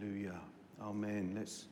[0.00, 0.40] Hallelujah.
[0.80, 1.34] Amen.
[1.36, 1.66] Let's.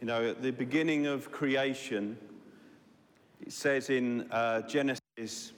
[0.00, 2.16] You know, at the beginning of creation,
[3.40, 5.52] it says in uh, Genesis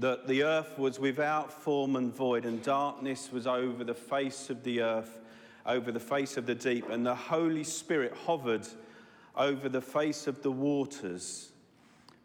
[0.00, 4.64] that the earth was without form and void, and darkness was over the face of
[4.64, 5.18] the earth,
[5.66, 8.66] over the face of the deep, and the Holy Spirit hovered
[9.36, 11.52] over the face of the waters.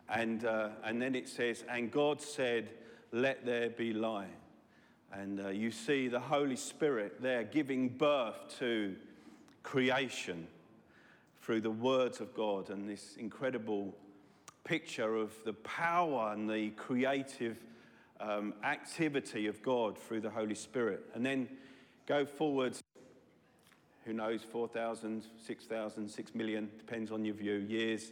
[0.10, 2.70] And, uh, and then it says, And God said,
[3.12, 4.30] Let there be light.
[5.14, 8.96] And uh, you see the Holy Spirit there giving birth to
[9.62, 10.48] creation
[11.40, 13.94] through the words of God and this incredible
[14.64, 17.58] picture of the power and the creative
[18.20, 21.04] um, activity of God through the Holy Spirit.
[21.14, 21.48] And then
[22.08, 22.76] go forward,
[24.06, 28.12] who knows, 4,000, 6,000, 6 million, depends on your view, years.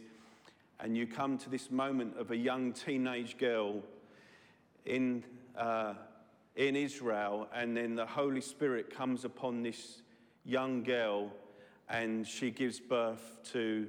[0.78, 3.82] And you come to this moment of a young teenage girl
[4.84, 5.24] in,
[5.56, 5.94] uh,
[6.56, 10.02] in Israel, and then the Holy Spirit comes upon this
[10.44, 11.30] young girl,
[11.88, 13.86] and she gives birth to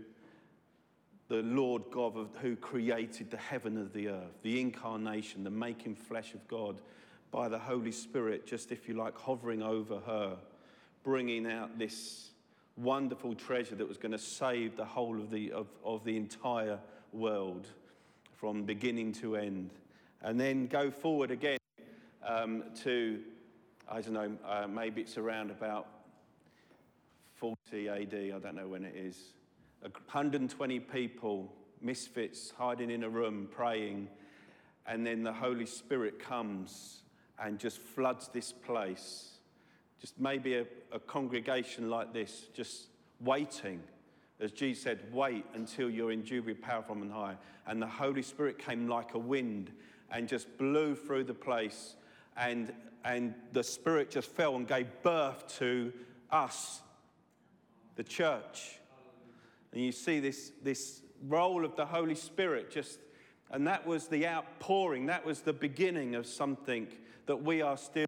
[1.28, 5.96] the Lord God of, who created the heaven and the earth, the incarnation, the making
[5.96, 6.80] flesh of God
[7.32, 10.38] by the Holy Spirit, just if you like, hovering over her,
[11.04, 12.30] bringing out this
[12.78, 16.80] wonderful treasure that was going to save the whole of the, of, of the entire
[17.12, 17.68] world
[18.34, 19.70] from beginning to end.
[20.22, 21.58] And then go forward again
[22.26, 23.20] um, to,
[23.90, 25.88] I don't know, uh, maybe it's around about
[27.36, 29.18] 40 AD, I don't know when it is
[29.82, 34.08] 120 people, misfits, hiding in a room, praying,
[34.88, 37.02] and then the Holy Spirit comes
[37.40, 39.40] and just floods this place.
[40.00, 42.88] Just maybe a, a congregation like this, just
[43.20, 43.82] waiting.
[44.40, 47.36] As Jesus said, wait until you're endued with power from on high.
[47.68, 49.72] And the Holy Spirit came like a wind
[50.12, 51.96] and just blew through the place.
[52.38, 55.94] And, and the Spirit just fell and gave birth to
[56.32, 56.82] us,
[57.96, 58.80] the church.
[59.72, 63.00] And you see this, this role of the Holy Spirit just,
[63.52, 66.88] and that was the outpouring, that was the beginning of something
[67.26, 68.06] that we are still,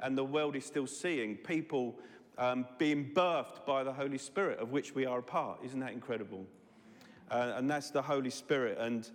[0.00, 1.36] and the world is still seeing.
[1.36, 1.94] People
[2.38, 5.60] um, being birthed by the Holy Spirit, of which we are a part.
[5.64, 6.44] Isn't that incredible?
[7.30, 8.78] Uh, and that's the Holy Spirit.
[8.78, 9.08] And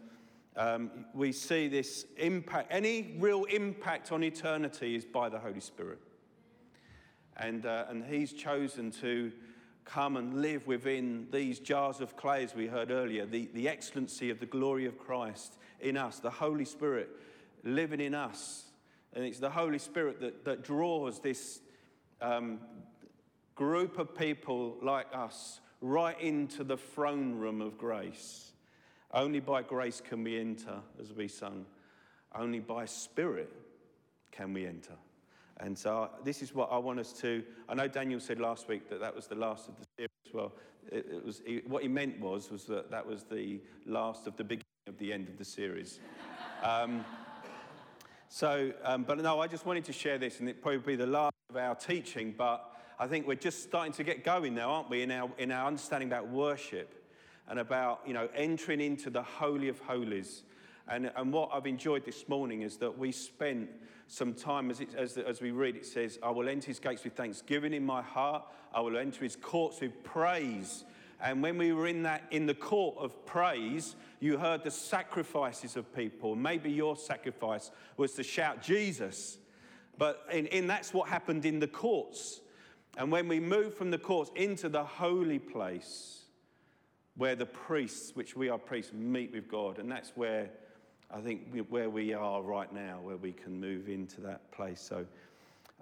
[0.58, 6.00] um, we see this impact, any real impact on eternity is by the Holy Spirit.
[7.38, 9.32] And, uh, and He's chosen to
[9.86, 14.30] come and live within these jars of clay, as we heard earlier, the, the excellency
[14.30, 17.10] of the glory of Christ in us, the Holy Spirit
[17.64, 18.66] living in us.
[19.14, 21.62] And it's the Holy Spirit that, that draws this
[22.22, 22.60] um,
[23.56, 28.51] group of people like us right into the throne room of grace.
[29.14, 31.66] Only by grace can we enter, as we sung.
[32.34, 33.54] Only by Spirit
[34.32, 34.94] can we enter.
[35.60, 37.44] And so this is what I want us to.
[37.70, 40.34] I know Daniel said last week that that was the last of the series.
[40.34, 40.54] Well,
[40.92, 44.38] it, it was it, what he meant was was that that was the last of
[44.38, 46.00] the beginning of the end of the series.
[46.64, 47.04] Um,
[48.30, 51.08] so, um, but no, I just wanted to share this, and it probably be the
[51.08, 52.36] last of our teaching.
[52.38, 52.64] But
[53.00, 55.02] I think we're just starting to get going now, aren't we?
[55.02, 57.01] In our in our understanding about worship
[57.50, 60.44] and about you know entering into the holy of holies.
[60.88, 63.70] And, and what I've enjoyed this morning is that we spent
[64.08, 67.06] some time, as, it, as, as we read, it says, I will enter his gates
[67.06, 68.44] with thanksgiving in my heart.
[68.74, 70.84] I will enter his courts with praise.
[71.22, 75.78] And when we were in that, in the court of praise, you heard the sacrifices
[75.78, 76.36] of people.
[76.36, 79.38] Maybe your sacrifice was to shout Jesus.
[79.98, 82.42] But in, in that's what happened in the courts.
[82.98, 86.21] And when we move from the courts into the holy place,
[87.18, 90.50] where the priests, which we are priests, meet with God, and that's where
[91.14, 94.80] I think where we are right now, where we can move into that place.
[94.80, 95.06] So,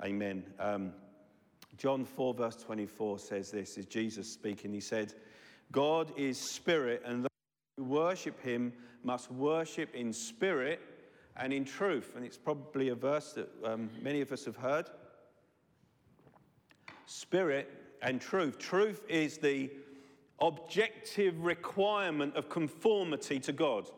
[0.03, 0.43] amen.
[0.59, 0.91] Um,
[1.77, 4.73] John 4, verse 24 says this is Jesus speaking.
[4.73, 5.13] He said,
[5.71, 7.29] God is spirit, and those
[7.77, 8.73] who worship him
[9.03, 10.81] must worship in spirit
[11.37, 12.13] and in truth.
[12.15, 14.89] And it's probably a verse that um, many of us have heard.
[17.05, 17.71] Spirit
[18.01, 18.57] and truth.
[18.57, 19.69] Truth is the
[20.41, 23.89] objective requirement of conformity to God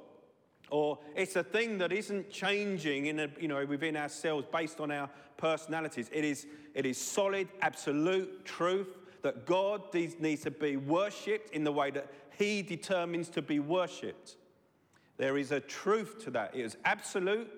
[0.71, 4.89] or it's a thing that isn't changing in a, you know, within ourselves based on
[4.89, 6.09] our personalities.
[6.13, 8.87] It is, it is solid, absolute truth
[9.21, 12.07] that God needs to be worshipped in the way that
[12.39, 14.37] He determines to be worshipped.
[15.17, 16.55] There is a truth to that.
[16.55, 17.49] It is absolute.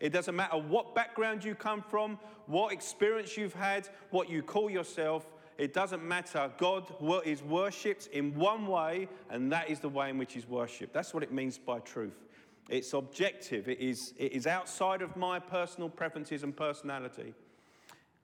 [0.00, 4.68] It doesn't matter what background you come from, what experience you've had, what you call
[4.68, 5.24] yourself.
[5.58, 6.50] It doesn't matter.
[6.58, 6.92] God
[7.24, 10.92] is worshipped in one way, and that is the way in which He's worshipped.
[10.92, 12.24] That's what it means by truth.
[12.68, 17.32] It's objective, it is, it is outside of my personal preferences and personality.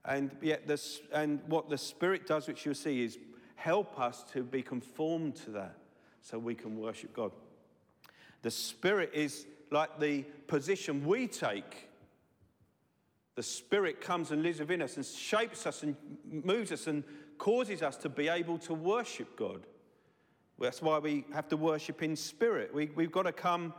[0.04, 3.18] And, yet this, and what the Spirit does, which you'll see, is
[3.54, 5.76] help us to be conformed to that
[6.20, 7.30] so we can worship God.
[8.42, 11.88] The Spirit is like the position we take.
[13.36, 17.04] The Spirit comes and lives within us and shapes us and moves us and
[17.42, 19.66] causes us to be able to worship God.
[20.60, 22.72] That's why we have to worship in spirit.
[22.72, 23.74] We, have got to come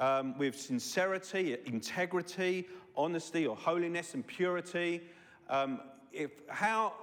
[0.00, 2.66] um, with sincerity, integrity,
[2.96, 5.02] honesty, or holiness and purity.
[5.48, 5.82] Um,
[6.12, 6.94] if, how,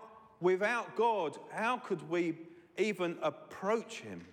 [0.41, 2.37] without God, how could we
[2.77, 4.25] even approach Him?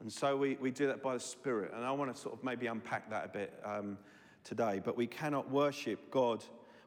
[0.00, 1.70] And so we, we do that by the Spirit.
[1.72, 3.96] And I want to sort of maybe unpack that a bit um,
[4.42, 4.82] today.
[4.84, 6.42] But we cannot worship God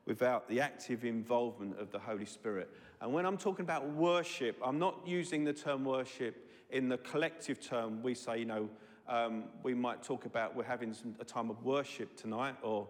[0.05, 2.69] without the active involvement of the Holy Spirit.
[3.01, 7.59] And when I'm talking about worship, I'm not using the term worship in the collective
[7.59, 8.03] term.
[8.03, 8.69] We say, you know,
[9.09, 12.87] um, we might talk about we're having some, a time of worship tonight, or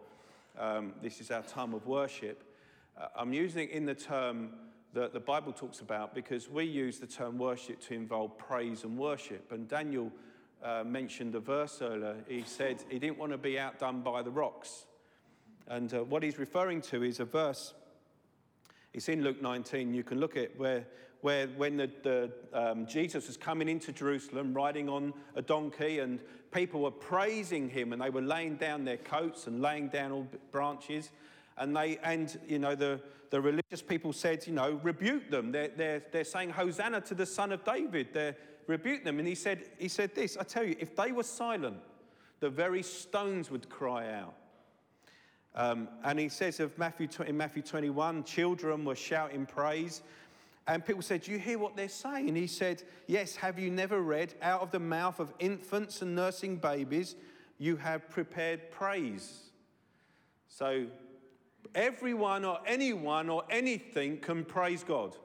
[0.59, 2.43] um, this is our time of worship.
[2.99, 4.49] Uh, I'm using it in the term
[4.93, 8.97] that the Bible talks about because we use the term worship to involve praise and
[8.97, 9.53] worship.
[9.53, 10.11] And Daniel
[10.61, 12.17] uh, mentioned a verse earlier.
[12.27, 14.85] He said he didn't want to be outdone by the rocks.
[15.67, 17.73] And uh, what he's referring to is a verse.
[18.93, 19.93] It's in Luke 19.
[19.93, 20.85] You can look at where,
[21.21, 26.19] where when the, the um, Jesus was coming into Jerusalem riding on a donkey, and
[26.51, 30.27] people were praising him, and they were laying down their coats and laying down all
[30.51, 31.11] branches.
[31.57, 35.51] And, they, and you know, the, the religious people said, you know, rebuke them.
[35.51, 38.09] They're, they're, they're saying, Hosanna to the Son of David.
[38.13, 38.35] They're
[38.67, 39.19] rebuke them.
[39.19, 41.77] And he said, he said this I tell you, if they were silent,
[42.39, 44.33] the very stones would cry out.
[45.55, 50.01] Um, and he says of Matthew, in Matthew 21, children were shouting praise.
[50.67, 52.35] And people said, Do you hear what they're saying?
[52.35, 56.57] He said, Yes, have you never read, out of the mouth of infants and nursing
[56.57, 57.15] babies,
[57.57, 59.49] you have prepared praise?
[60.47, 60.87] So
[61.75, 65.15] everyone or anyone or anything can praise God,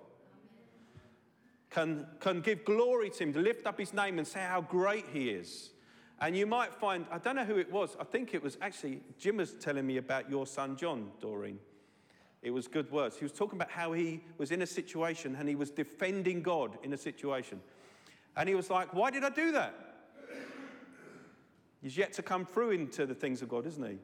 [1.71, 5.07] can, can give glory to Him, to lift up His name and say how great
[5.13, 5.71] He is.
[6.21, 9.01] And you might find, I don't know who it was, I think it was actually,
[9.19, 11.59] Jim was telling me about your son John, Doreen.
[12.43, 13.17] It was good words.
[13.17, 16.79] He was talking about how he was in a situation and he was defending God
[16.83, 17.61] in a situation.
[18.37, 19.75] And he was like, Why did I do that?
[21.83, 23.99] He's yet to come through into the things of God, isn't he?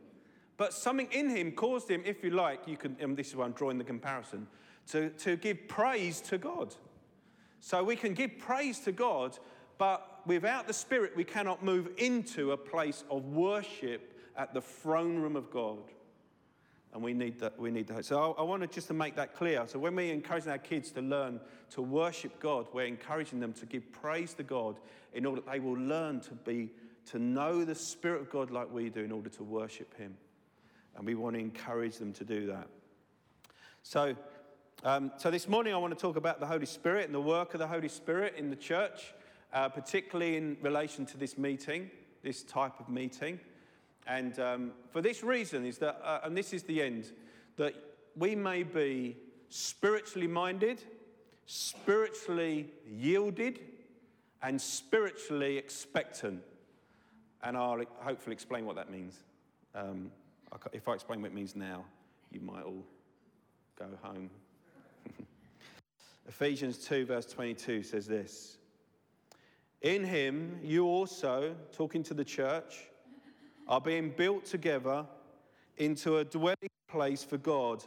[0.57, 3.45] But something in him caused him, if you like, you can, and this is why
[3.45, 4.47] I'm drawing the comparison,
[4.89, 6.75] to, to give praise to God.
[7.61, 9.39] So we can give praise to God,
[9.79, 15.19] but without the Spirit, we cannot move into a place of worship at the throne
[15.19, 15.79] room of God.
[16.93, 17.59] And we need that.
[17.59, 18.05] We need that.
[18.05, 19.65] So I, I wanted just to make that clear.
[19.67, 21.41] So when we're encouraging our kids to learn
[21.71, 24.79] to worship God, we're encouraging them to give praise to God
[25.15, 26.71] in order that they will learn to be
[27.07, 30.17] to know the Spirit of God like we do in order to worship Him.
[30.97, 32.69] And we want to encourage them to do that.
[33.83, 34.15] So,
[34.85, 37.55] um, so this morning I want to talk about the Holy Spirit and the work
[37.55, 39.15] of the Holy Spirit in the church,
[39.53, 41.91] uh, particularly in relation to this meeting,
[42.23, 43.39] this type of meeting.
[44.07, 47.13] And um, for this reason is that, uh, and this is the end,
[47.57, 47.75] that
[48.17, 49.17] we may be
[49.49, 50.83] spiritually minded,
[51.47, 53.61] spiritually yielded,
[54.43, 56.43] and spiritually expectant.
[57.43, 59.23] And I'll hopefully explain what that means.
[59.75, 60.11] Um,
[60.73, 61.85] if I explain what it means now,
[62.31, 62.85] you might all
[63.79, 64.31] go home.
[66.29, 68.59] Ephesians 2, verse 22 says this
[69.83, 72.85] In him, you also, talking to the church,
[73.67, 75.05] are being built together
[75.77, 77.83] into a dwelling place for God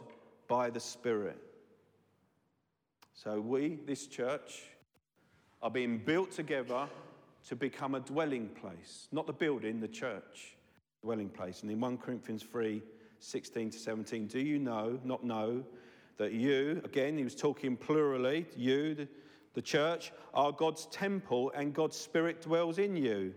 [0.46, 1.38] by the Spirit.
[3.14, 4.64] So we, this church,
[5.62, 6.86] are being built together
[7.48, 10.56] to become a dwelling place, not the building, the church
[11.02, 11.62] dwelling place.
[11.62, 12.82] And in 1 Corinthians 3
[13.18, 15.64] 16 to 17, do you know, not know,
[16.18, 19.08] that you, again, he was talking plurally, you,
[19.56, 23.32] the, church, are God's temple and God's Spirit dwells in you?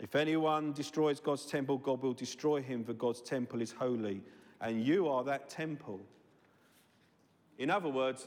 [0.00, 4.20] If anyone destroys God's temple, God will destroy him, for God's temple is holy,
[4.60, 6.00] and you are that temple.
[7.56, 8.26] In other words,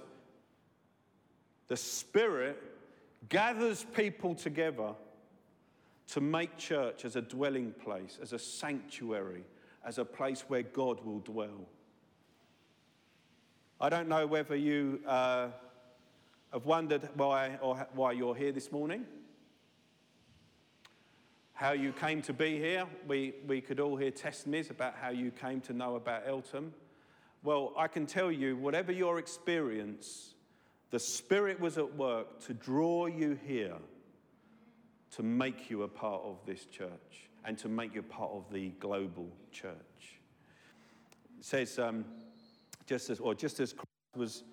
[1.67, 2.63] the Spirit
[3.27, 4.93] gathers people together
[6.07, 9.43] to make church as a dwelling place, as a sanctuary,
[9.85, 11.67] as a place where God will dwell.
[13.81, 15.47] I don't know whether you uh,
[16.53, 19.05] have wondered why, or why you're here this morning,
[21.53, 22.85] how you came to be here.
[23.07, 26.73] We, we could all hear testimonies about how you came to know about Eltham.
[27.43, 30.35] Well, I can tell you, whatever your experience,
[30.91, 33.77] the Spirit was at work to draw you here
[35.15, 38.45] to make you a part of this church and to make you a part of
[38.51, 40.19] the global church.
[41.39, 42.05] It says, um,
[42.85, 44.43] just as, or just as Christ was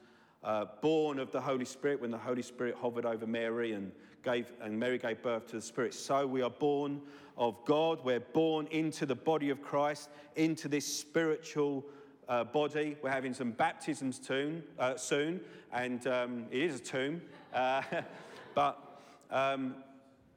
[0.43, 3.93] uh, born of the Holy Spirit when the Holy Spirit hovered over Mary and
[4.23, 5.95] gave, and Mary gave birth to the Spirit.
[5.95, 7.01] So we are born
[7.37, 8.05] of God.
[8.05, 11.85] We're born into the body of Christ, into this spiritual
[12.29, 12.97] uh, body.
[13.03, 15.41] We're having some baptisms soon, uh, soon
[15.73, 17.23] and um, it is a tomb.
[17.53, 17.83] Uh,
[18.55, 19.77] but um,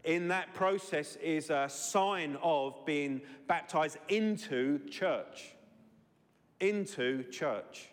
[0.03, 5.53] in that process is a sign of being baptized into church.
[6.59, 7.89] Into church.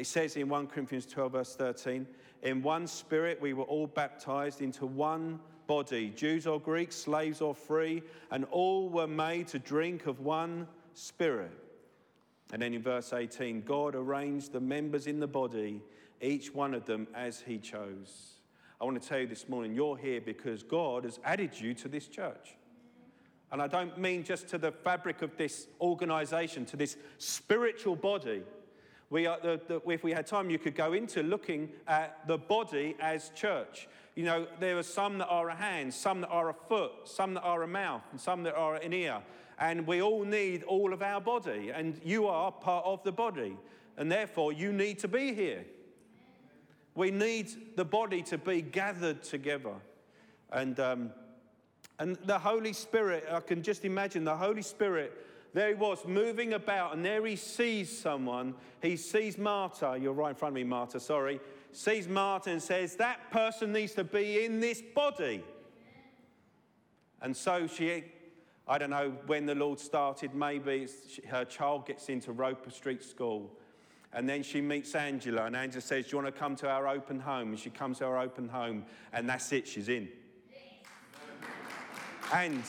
[0.00, 2.06] It says in 1 Corinthians 12, verse 13,
[2.42, 7.54] in one spirit we were all baptized into one body, Jews or Greeks, slaves or
[7.54, 11.52] free, and all were made to drink of one spirit.
[12.50, 15.82] And then in verse 18, God arranged the members in the body,
[16.22, 18.36] each one of them as he chose.
[18.80, 21.88] I want to tell you this morning, you're here because God has added you to
[21.88, 22.56] this church.
[23.52, 28.44] And I don't mean just to the fabric of this organization, to this spiritual body.
[29.10, 32.38] We are, the, the, if we had time, you could go into looking at the
[32.38, 33.88] body as church.
[34.14, 37.34] You know, there are some that are a hand, some that are a foot, some
[37.34, 39.18] that are a mouth, and some that are an ear.
[39.58, 43.56] And we all need all of our body, and you are part of the body.
[43.96, 45.64] And therefore, you need to be here.
[46.94, 49.74] We need the body to be gathered together.
[50.52, 51.10] And, um,
[51.98, 55.12] and the Holy Spirit, I can just imagine the Holy Spirit,
[55.52, 58.54] there he was moving about, and there he sees someone.
[58.80, 59.98] He sees Martha.
[60.00, 61.40] You're right in front of me, Martha, sorry.
[61.72, 65.42] Sees Martha and says, That person needs to be in this body.
[67.22, 68.04] And so she,
[68.66, 70.88] I don't know when the Lord started, maybe
[71.28, 73.50] her child gets into Roper Street School.
[74.12, 76.88] And then she meets Angela, and Angela says, Do you want to come to our
[76.88, 77.50] open home?
[77.50, 80.08] And she comes to our open home, and that's it, she's in.
[82.32, 82.62] And,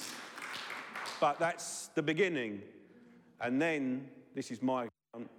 [1.22, 2.64] but that's the beginning.
[3.40, 5.30] And then, this is my account.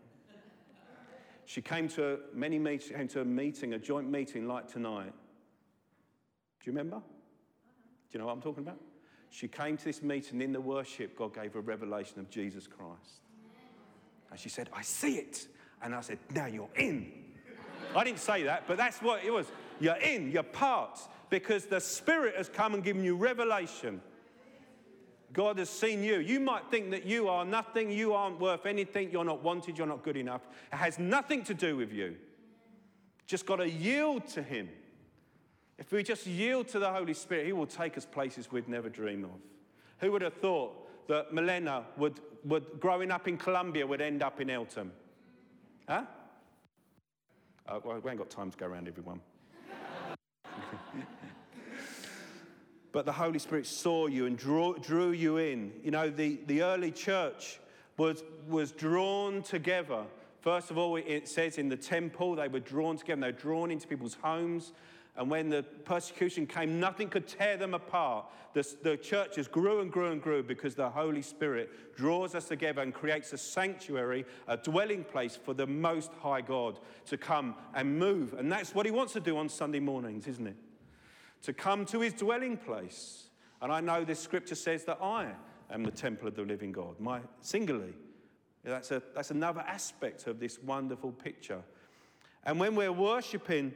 [1.44, 5.12] She came to many meetings, came to a meeting, a joint meeting like tonight.
[6.60, 6.98] Do you remember?
[6.98, 7.02] Do
[8.12, 8.78] you know what I'm talking about?
[9.30, 12.68] She came to this meeting in the worship, God gave her a revelation of Jesus
[12.68, 13.20] Christ.
[14.30, 15.48] And she said, I see it.
[15.82, 17.12] And I said, Now you're in.
[17.96, 19.46] I didn't say that, but that's what it was.
[19.80, 24.00] You're in, you're part, because the Spirit has come and given you revelation.
[25.32, 26.18] God has seen you.
[26.18, 29.86] You might think that you are nothing, you aren't worth anything, you're not wanted, you're
[29.86, 30.42] not good enough.
[30.72, 32.16] It has nothing to do with you.
[33.26, 34.68] Just got to yield to Him.
[35.78, 38.88] If we just yield to the Holy Spirit, He will take us places we'd never
[38.88, 39.30] dream of.
[39.98, 44.40] Who would have thought that Milena would, would growing up in Colombia would end up
[44.40, 44.92] in Eltham?
[45.88, 46.04] Huh?
[47.66, 49.20] Uh, well, we ain't got time to go around everyone.
[52.92, 55.72] but the Holy Spirit saw you and drew, drew you in.
[55.82, 57.58] You know, the, the early church
[57.96, 60.04] was, was drawn together.
[60.40, 63.20] First of all, it says in the temple, they were drawn together.
[63.20, 64.72] They were drawn into people's homes.
[65.16, 68.26] And when the persecution came, nothing could tear them apart.
[68.54, 72.82] The, the churches grew and grew and grew because the Holy Spirit draws us together
[72.82, 77.98] and creates a sanctuary, a dwelling place for the Most High God to come and
[77.98, 78.34] move.
[78.34, 80.56] And that's what He wants to do on Sunday mornings, isn't it?
[81.42, 83.28] To come to His dwelling place.
[83.60, 85.32] And I know this scripture says that I
[85.70, 87.94] am the temple of the living God, my singularly.
[88.64, 91.62] That's, a, that's another aspect of this wonderful picture.
[92.44, 93.74] And when we're worshiping,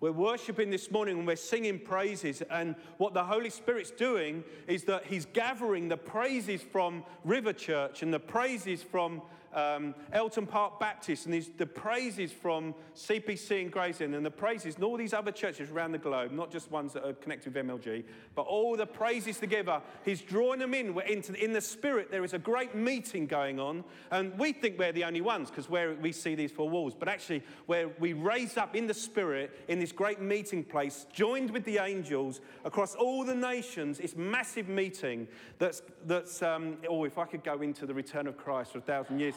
[0.00, 2.42] we're worshiping this morning and we're singing praises.
[2.50, 8.02] And what the Holy Spirit's doing is that He's gathering the praises from River Church
[8.02, 9.22] and the praises from
[9.52, 14.84] um, Eltham Park Baptist and the praises from CPC and Grayson and the praises and
[14.84, 18.04] all these other churches around the globe, not just ones that are connected with MLG,
[18.34, 19.80] but all the praises together.
[20.04, 20.94] He's drawing them in.
[20.94, 23.84] We're into, in the spirit, there is a great meeting going on.
[24.10, 26.94] And we think we're the only ones because we see these four walls.
[26.94, 31.50] But actually, where we raise up in the spirit in this great meeting place, joined
[31.50, 35.28] with the angels across all the nations, it's massive meeting
[35.58, 38.82] that's, that's um, oh, if I could go into the return of Christ for a
[38.82, 39.34] thousand years.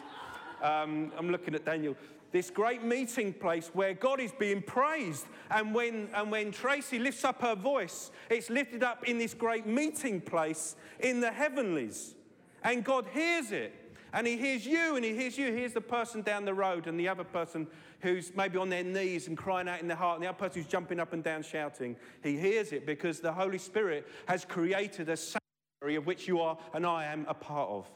[0.62, 1.96] Um, I'm looking at Daniel.
[2.32, 5.26] This great meeting place where God is being praised.
[5.50, 9.66] And when, and when Tracy lifts up her voice, it's lifted up in this great
[9.66, 12.16] meeting place in the heavenlies.
[12.64, 13.74] And God hears it.
[14.12, 15.52] And He hears you and He hears you.
[15.52, 17.68] He hears the person down the road and the other person
[18.02, 20.62] who's maybe on their knees and crying out in their heart, and the other person
[20.62, 21.96] who's jumping up and down shouting.
[22.24, 26.58] He hears it because the Holy Spirit has created a sanctuary of which you are
[26.74, 27.90] and I am a part of.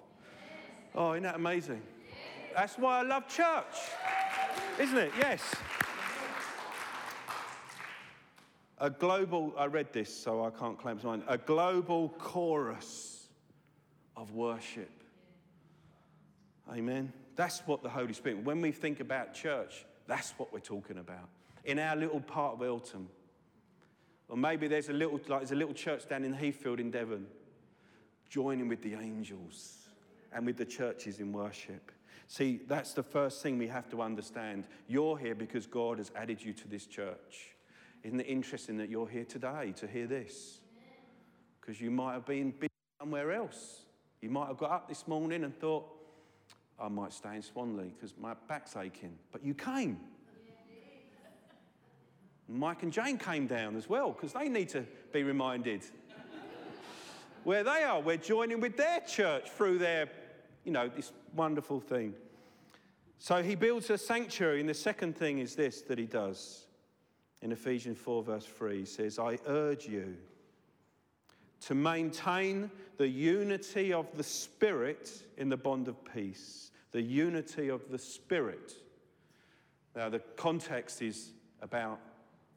[0.95, 1.81] Oh, isn't that amazing?
[2.55, 3.75] That's why I love church,
[4.79, 5.11] isn't it?
[5.17, 5.41] Yes.
[8.79, 11.23] A global, I read this, so I can't claim it's mine.
[11.27, 13.27] A global chorus
[14.15, 14.89] of worship.
[16.71, 17.11] Amen.
[17.35, 21.27] That's what the Holy Spirit, when we think about church, that's what we're talking about.
[21.65, 23.09] In our little part of Eltham.
[24.27, 27.25] Or maybe there's a little, like there's a little church down in Heathfield in Devon,
[28.29, 29.77] joining with the angels
[30.31, 31.91] and with the churches in worship.
[32.29, 34.67] See, that's the first thing we have to understand.
[34.87, 37.55] You're here because God has added you to this church.
[38.03, 40.61] Isn't it interesting that you're here today to hear this?
[41.59, 42.53] Because you might have been
[42.99, 43.81] somewhere else.
[44.21, 45.87] You might have got up this morning and thought,
[46.79, 49.17] I might stay in Swanley because my back's aching.
[49.31, 49.97] But you came.
[52.47, 55.81] Mike and Jane came down as well because they need to be reminded
[57.43, 57.99] where they are.
[57.99, 60.09] We're joining with their church through their,
[60.63, 62.13] you know, this wonderful thing.
[63.17, 66.65] So he builds a sanctuary, and the second thing is this that he does
[67.41, 70.17] in Ephesians 4, verse 3 he says, I urge you
[71.61, 76.71] to maintain the unity of the Spirit in the bond of peace.
[76.91, 78.73] The unity of the Spirit.
[79.95, 81.99] Now, the context is about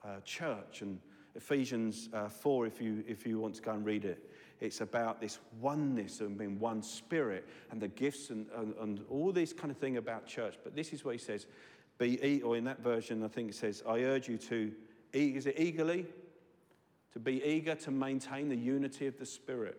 [0.04, 0.98] uh, church and
[1.34, 4.30] Ephesians uh, 4, if you, if you want to go and read it.
[4.62, 9.32] It's about this oneness and being one spirit and the gifts and, and, and all
[9.32, 10.54] this kind of thing about church.
[10.62, 11.46] But this is what he says
[11.98, 14.70] be, or in that version, I think it says, I urge you to,
[15.12, 16.06] is it eagerly?
[17.14, 19.78] To be eager to maintain the unity of the Spirit.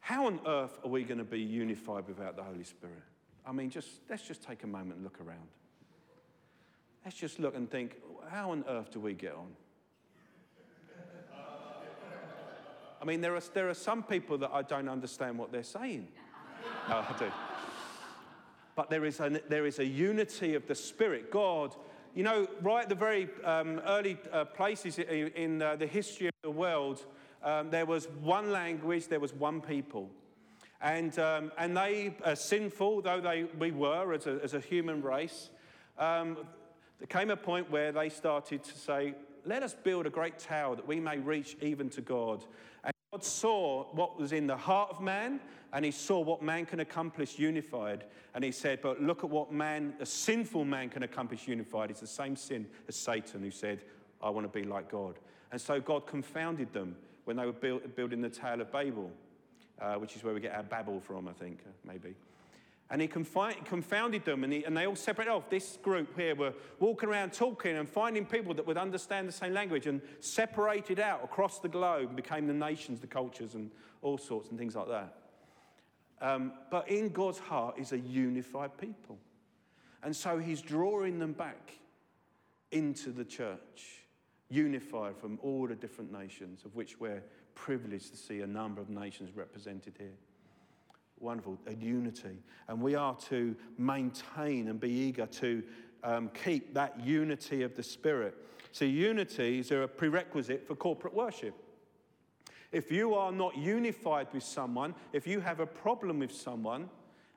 [0.00, 3.02] How on earth are we going to be unified without the Holy Spirit?
[3.46, 5.48] I mean, just let's just take a moment and look around.
[7.06, 7.96] Let's just look and think,
[8.28, 9.48] how on earth do we get on?
[13.00, 16.08] I mean, there are, there are some people that I don't understand what they're saying.
[16.88, 17.30] No, I do.
[18.74, 21.30] But there is, a, there is a unity of the Spirit.
[21.30, 21.74] God,
[22.14, 26.28] you know, right at the very um, early uh, places in, in uh, the history
[26.28, 27.04] of the world,
[27.42, 30.10] um, there was one language, there was one people.
[30.80, 35.02] And, um, and they, uh, sinful though they, we were as a, as a human
[35.02, 35.50] race,
[35.98, 36.36] um,
[36.98, 39.14] there came a point where they started to say,
[39.46, 42.44] let us build a great tower that we may reach even to God.
[42.84, 45.40] And God saw what was in the heart of man,
[45.72, 48.04] and he saw what man can accomplish unified.
[48.34, 51.90] And he said, But look at what man, a sinful man, can accomplish unified.
[51.90, 53.84] It's the same sin as Satan, who said,
[54.20, 55.18] I want to be like God.
[55.52, 59.10] And so God confounded them when they were build, building the Tower of Babel,
[59.80, 62.14] uh, which is where we get our Babel from, I think, uh, maybe.
[62.88, 65.50] And he confounded them, and, he, and, they all separated off.
[65.50, 69.52] This group here were walking around talking and finding people that would understand the same
[69.52, 73.72] language and separated out across the globe and became the nations, the cultures, and
[74.02, 75.14] all sorts and things like that.
[76.20, 79.18] Um, but in God's heart is a unified people.
[80.04, 81.72] And so he's drawing them back
[82.70, 84.04] into the church,
[84.48, 87.22] unified from all the different nations, of which we're
[87.56, 90.14] privileged to see a number of nations represented here.
[91.18, 92.42] Wonderful, a unity.
[92.68, 95.62] And we are to maintain and be eager to
[96.04, 98.34] um, keep that unity of the Spirit.
[98.72, 101.54] So, unity is a prerequisite for corporate worship.
[102.72, 106.90] If you are not unified with someone, if you have a problem with someone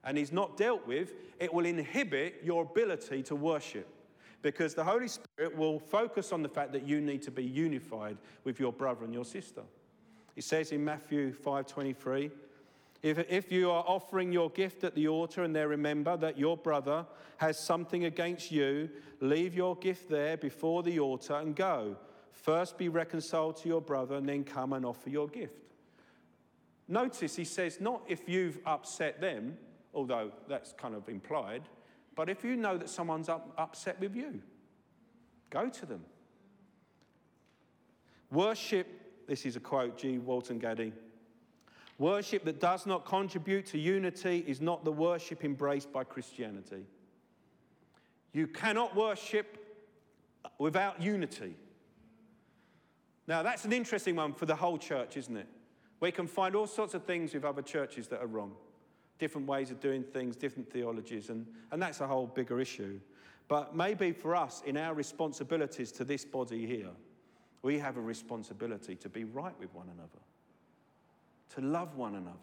[0.03, 3.87] and he's not dealt with, it will inhibit your ability to worship.
[4.41, 8.17] Because the Holy Spirit will focus on the fact that you need to be unified
[8.43, 9.61] with your brother and your sister.
[10.35, 12.31] It says in Matthew 5:23,
[13.01, 16.57] if, if you are offering your gift at the altar and there remember that your
[16.57, 17.05] brother
[17.37, 18.89] has something against you,
[19.21, 21.95] leave your gift there before the altar and go.
[22.31, 25.53] First be reconciled to your brother and then come and offer your gift.
[26.87, 29.57] Notice he says, not if you've upset them,
[29.93, 31.61] although that's kind of implied,
[32.15, 34.41] but if you know that someone's up, upset with you,
[35.49, 36.03] go to them.
[38.31, 38.87] Worship,
[39.27, 40.17] this is a quote, C.
[40.17, 40.91] Welton Gaddy
[41.99, 46.85] Worship that does not contribute to unity is not the worship embraced by Christianity.
[48.31, 49.57] You cannot worship
[50.57, 51.55] without unity.
[53.27, 55.47] Now, that's an interesting one for the whole church, isn't it?
[55.99, 58.53] We can find all sorts of things with other churches that are wrong,
[59.19, 62.97] different ways of doing things, different theologies, and, and that's a whole bigger issue.
[63.49, 66.91] But maybe for us, in our responsibilities to this body here,
[67.61, 70.19] we have a responsibility to be right with one another
[71.55, 72.37] to love one another,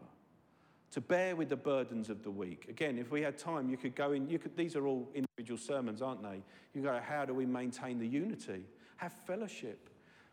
[0.90, 2.66] to bear with the burdens of the weak.
[2.68, 5.58] Again, if we had time, you could go in, you could, these are all individual
[5.58, 6.42] sermons, aren't they?
[6.74, 8.64] You go, how do we maintain the unity?
[8.96, 9.90] Have fellowship,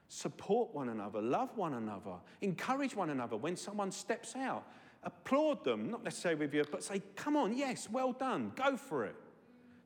[0.07, 4.65] support one another, love one another, encourage one another when someone steps out.
[5.05, 9.03] Applaud them, not necessarily with you, but say, come on, yes, well done, go for
[9.03, 9.15] it.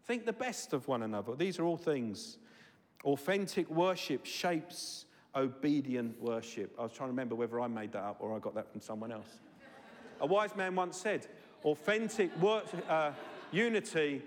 [0.06, 1.36] Think the best of one another.
[1.36, 2.38] These are all things.
[3.04, 5.06] Authentic worship shapes
[5.38, 6.73] obedient worship.
[6.78, 8.82] I was trying to remember whether I made that up or I got that from
[8.82, 9.39] someone else.
[10.19, 11.28] A wise man once said,
[11.63, 12.84] authentic worship.
[12.89, 13.12] Uh,
[13.52, 14.21] Unity,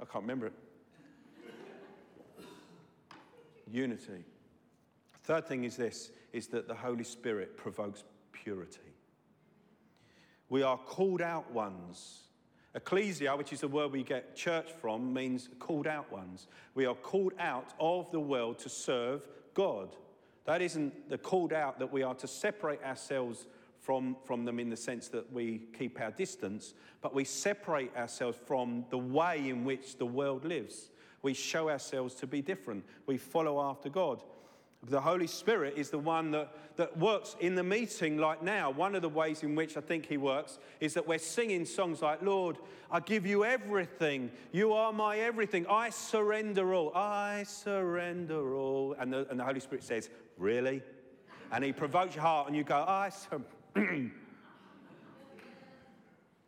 [0.00, 0.52] I can't remember it.
[3.70, 4.24] Unity.
[5.24, 8.78] Third thing is this is that the Holy Spirit provokes purity.
[10.48, 12.22] We are called out ones.
[12.74, 16.46] Ecclesia, which is the word we get church from, means called out ones.
[16.74, 19.22] We are called out of the world to serve
[19.54, 19.96] God.
[20.46, 23.46] That isn't the called out that we are to separate ourselves
[23.80, 28.38] from, from them in the sense that we keep our distance, but we separate ourselves
[28.46, 30.90] from the way in which the world lives.
[31.22, 32.84] We show ourselves to be different.
[33.06, 34.22] We follow after God.
[34.84, 38.70] The Holy Spirit is the one that, that works in the meeting like now.
[38.70, 42.02] One of the ways in which I think He works is that we're singing songs
[42.02, 42.58] like, Lord,
[42.90, 44.30] I give you everything.
[44.52, 45.66] You are my everything.
[45.68, 46.92] I surrender all.
[46.94, 48.94] I surrender all.
[48.98, 50.82] And the, and the Holy Spirit says, Really?
[51.50, 53.48] And He provokes your heart, and you go, I surrender.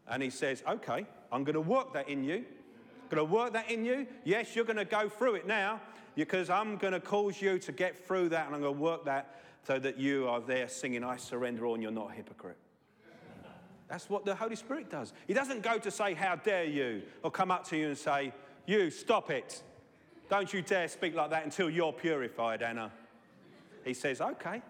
[0.08, 2.44] and He says, Okay, I'm going to work that in you.
[3.10, 4.06] Going to work that in you?
[4.24, 5.80] Yes, you're going to go through it now
[6.14, 9.04] because I'm going to cause you to get through that and I'm going to work
[9.06, 12.56] that so that you are there singing, I surrender all, and you're not a hypocrite.
[13.88, 15.12] That's what the Holy Spirit does.
[15.26, 17.02] He doesn't go to say, How dare you?
[17.22, 18.32] or come up to you and say,
[18.66, 19.62] You, stop it.
[20.28, 22.92] Don't you dare speak like that until you're purified, Anna.
[23.84, 24.62] He says, Okay,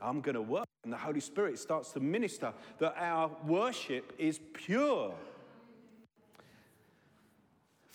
[0.00, 0.64] I'm going to work.
[0.84, 5.14] And the Holy Spirit starts to minister that our worship is pure.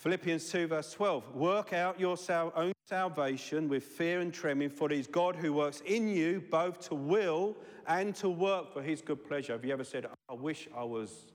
[0.00, 1.34] Philippians 2, verse 12.
[1.34, 5.52] Work out your sal- own salvation with fear and trembling, for it is God who
[5.52, 7.54] works in you both to will
[7.86, 9.52] and to work for his good pleasure.
[9.52, 11.26] Have you ever said, I wish I was,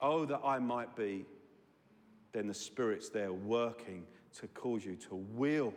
[0.00, 1.24] oh, that I might be?
[2.32, 4.02] Then the Spirit's there working
[4.40, 5.72] to cause you to will.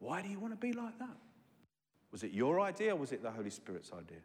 [0.00, 1.16] Why do you want to be like that?
[2.10, 4.22] Was it your idea or was it the Holy Spirit's idea?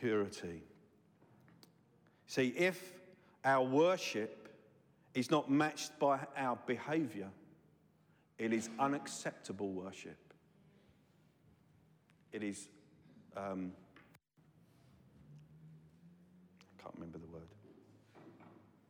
[0.00, 0.62] Purity.
[2.26, 2.94] See, if
[3.44, 4.45] our worship
[5.16, 7.30] is not matched by our behavior,
[8.38, 10.18] it is unacceptable worship.
[12.32, 12.68] It is,
[13.34, 13.72] um,
[16.78, 17.48] I can't remember the word.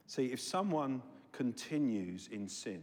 [0.09, 2.83] See, if someone continues in sin,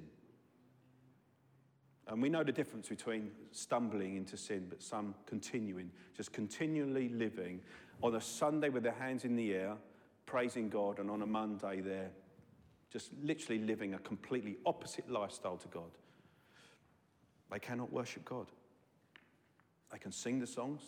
[2.08, 7.60] and we know the difference between stumbling into sin, but some continuing, just continually living
[8.02, 9.76] on a Sunday with their hands in the air,
[10.26, 12.12] praising God, and on a Monday they're
[12.94, 15.90] just literally living a completely opposite lifestyle to God.
[17.52, 18.46] They cannot worship God.
[19.92, 20.82] They can sing the songs,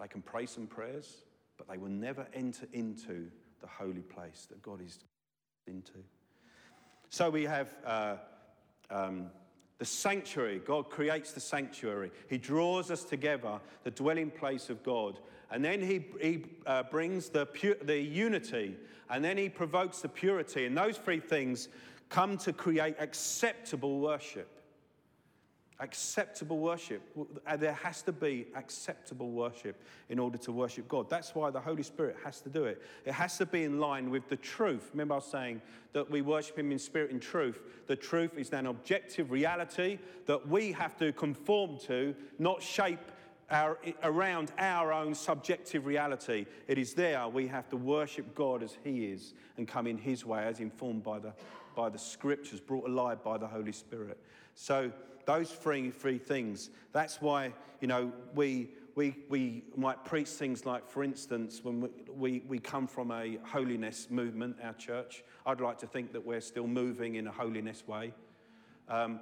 [0.00, 1.22] they can pray some prayers,
[1.56, 3.28] but they will never enter into
[3.60, 4.98] the holy place that God is
[5.68, 5.92] into.
[7.08, 8.16] So we have uh,
[8.90, 9.30] um,
[9.78, 10.60] the sanctuary.
[10.64, 12.10] God creates the sanctuary.
[12.28, 15.18] He draws us together, the dwelling place of God.
[15.52, 18.76] And then He, he uh, brings the, pu- the unity
[19.12, 20.64] and then he provokes the purity.
[20.64, 21.68] And those three things
[22.08, 24.48] come to create acceptable worship.
[25.80, 27.02] Acceptable worship.
[27.58, 31.10] There has to be acceptable worship in order to worship God.
[31.10, 32.80] That's why the Holy Spirit has to do it.
[33.04, 34.88] It has to be in line with the truth.
[34.92, 35.60] Remember, I was saying
[35.92, 37.58] that we worship Him in spirit and truth.
[37.88, 43.10] The truth is an objective reality that we have to conform to, not shape
[43.52, 46.46] our, around our own subjective reality.
[46.66, 50.24] It is there we have to worship God as He is and come in His
[50.24, 51.32] way as informed by the,
[51.76, 54.18] by the scriptures, brought alive by the Holy Spirit.
[54.54, 54.90] So,
[55.24, 60.88] those three, three things, that's why, you know, we, we, we might preach things like,
[60.88, 65.78] for instance, when we, we, we come from a holiness movement, our church, I'd like
[65.78, 68.12] to think that we're still moving in a holiness way.
[68.88, 69.20] Um,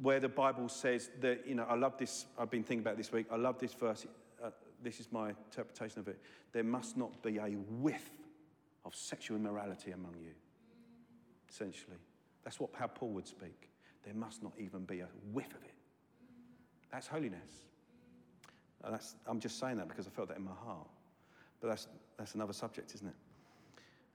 [0.00, 3.12] where the Bible says that, you know, I love this, I've been thinking about this
[3.12, 4.06] week, I love this verse.
[4.42, 4.50] Uh,
[4.82, 6.18] this is my interpretation of it.
[6.52, 8.10] There must not be a whiff
[8.84, 10.32] of sexual immorality among you,
[11.48, 11.96] essentially.
[12.44, 13.70] That's what, how Paul would speak.
[14.04, 15.74] There must not even be a whiff of it.
[16.92, 17.64] That's holiness.
[18.88, 20.86] That's, I'm just saying that because I felt that in my heart.
[21.60, 23.14] But that's, that's another subject, isn't it?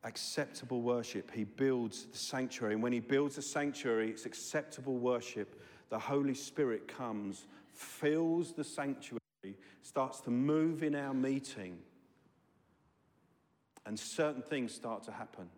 [0.04, 1.32] Acceptable worship.
[1.34, 2.76] He builds the sanctuary.
[2.76, 8.64] And when he builds the sanctuary, it's acceptable worship the Holy Spirit comes, fills the
[8.64, 9.20] sanctuary,
[9.82, 11.80] starts to move in our meeting,
[13.86, 15.50] and certain things start to happen.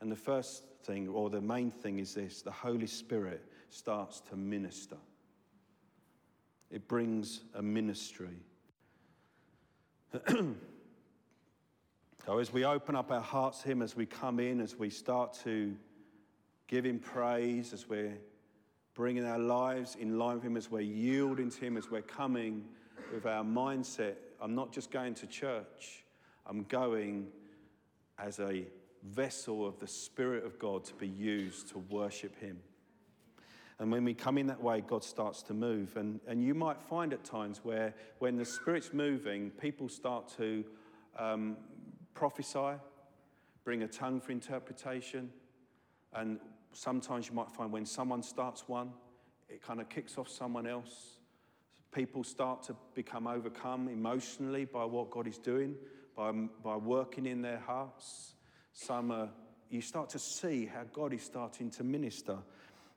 [0.00, 4.36] And the first thing, or the main thing, is this the Holy Spirit starts to
[4.36, 4.96] minister.
[6.70, 8.38] It brings a ministry.
[10.28, 10.54] so,
[12.38, 15.32] as we open up our hearts to Him, as we come in, as we start
[15.44, 15.74] to
[16.68, 18.16] give Him praise, as we're
[18.94, 22.64] bringing our lives in line with Him as we're yielding to Him, as we're coming
[23.12, 24.14] with our mindset.
[24.40, 26.04] I'm not just going to church,
[26.46, 27.28] I'm going
[28.18, 28.66] as a
[29.02, 32.58] vessel of the Spirit of God to be used to worship Him.
[33.78, 35.96] And when we come in that way, God starts to move.
[35.96, 40.64] And, and you might find at times where, when the Spirit's moving, people start to
[41.18, 41.56] um,
[42.12, 42.74] prophesy,
[43.64, 45.30] bring a tongue for interpretation.
[46.12, 46.40] And
[46.72, 48.92] sometimes you might find when someone starts one,
[49.48, 51.18] it kind of kicks off someone else.
[51.92, 55.74] People start to become overcome emotionally by what God is doing,
[56.16, 56.30] by,
[56.62, 58.34] by working in their hearts.
[58.72, 59.28] Some are,
[59.70, 62.38] you start to see how God is starting to minister.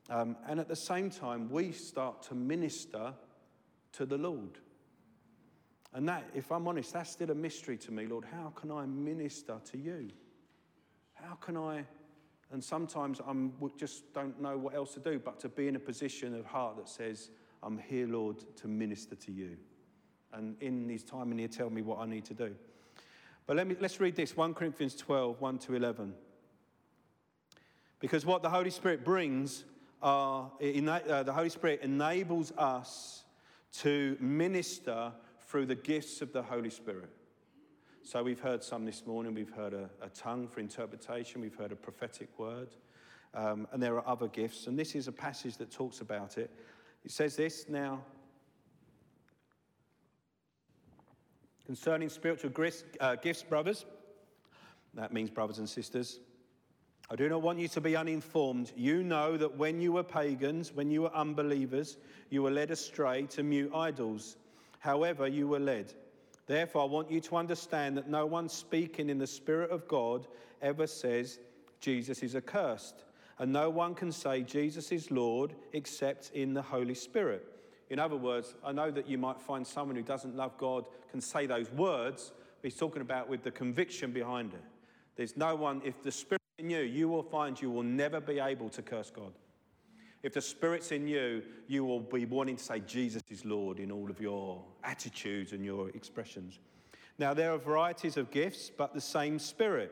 [0.09, 3.13] Um, and at the same time, we start to minister
[3.93, 4.59] to the Lord.
[5.93, 8.25] And that, if I'm honest, that's still a mystery to me, Lord.
[8.25, 10.09] How can I minister to you?
[11.13, 11.85] How can I?
[12.53, 13.33] And sometimes I
[13.79, 16.77] just don't know what else to do but to be in a position of heart
[16.77, 17.31] that says,
[17.63, 19.57] I'm here, Lord, to minister to you.
[20.31, 22.53] And in his time in here, tell me what I need to do.
[23.47, 26.13] But let me, let's read this 1 Corinthians 12, 1 to 11.
[27.99, 29.65] Because what the Holy Spirit brings,
[30.03, 33.23] are, uh, the Holy Spirit enables us
[33.79, 35.11] to minister
[35.47, 37.09] through the gifts of the Holy Spirit.
[38.05, 39.33] So we've heard some this morning.
[39.33, 41.39] We've heard a, a tongue for interpretation.
[41.39, 42.67] We've heard a prophetic word.
[43.33, 44.67] Um, and there are other gifts.
[44.67, 46.51] And this is a passage that talks about it.
[47.05, 48.01] It says this now
[51.65, 52.51] concerning spiritual
[52.99, 53.85] uh, gifts, brothers.
[54.95, 56.19] That means brothers and sisters.
[57.09, 58.73] I do not want you to be uninformed.
[58.75, 61.95] You know that when you were pagans, when you were unbelievers,
[62.29, 64.35] you were led astray to mute idols.
[64.79, 65.93] However, you were led.
[66.45, 70.27] Therefore, I want you to understand that no one speaking in the Spirit of God
[70.61, 71.39] ever says
[71.79, 73.03] Jesus is accursed.
[73.39, 77.45] And no one can say Jesus is Lord except in the Holy Spirit.
[77.89, 81.21] In other words, I know that you might find someone who doesn't love God can
[81.21, 84.63] say those words, but he's talking about with the conviction behind it.
[85.15, 88.39] There's no one, if the Spirit in you, you will find you will never be
[88.39, 89.31] able to curse God.
[90.23, 93.91] If the Spirit's in you, you will be wanting to say Jesus is Lord in
[93.91, 96.59] all of your attitudes and your expressions.
[97.19, 99.91] Now, there are varieties of gifts, but the same Spirit.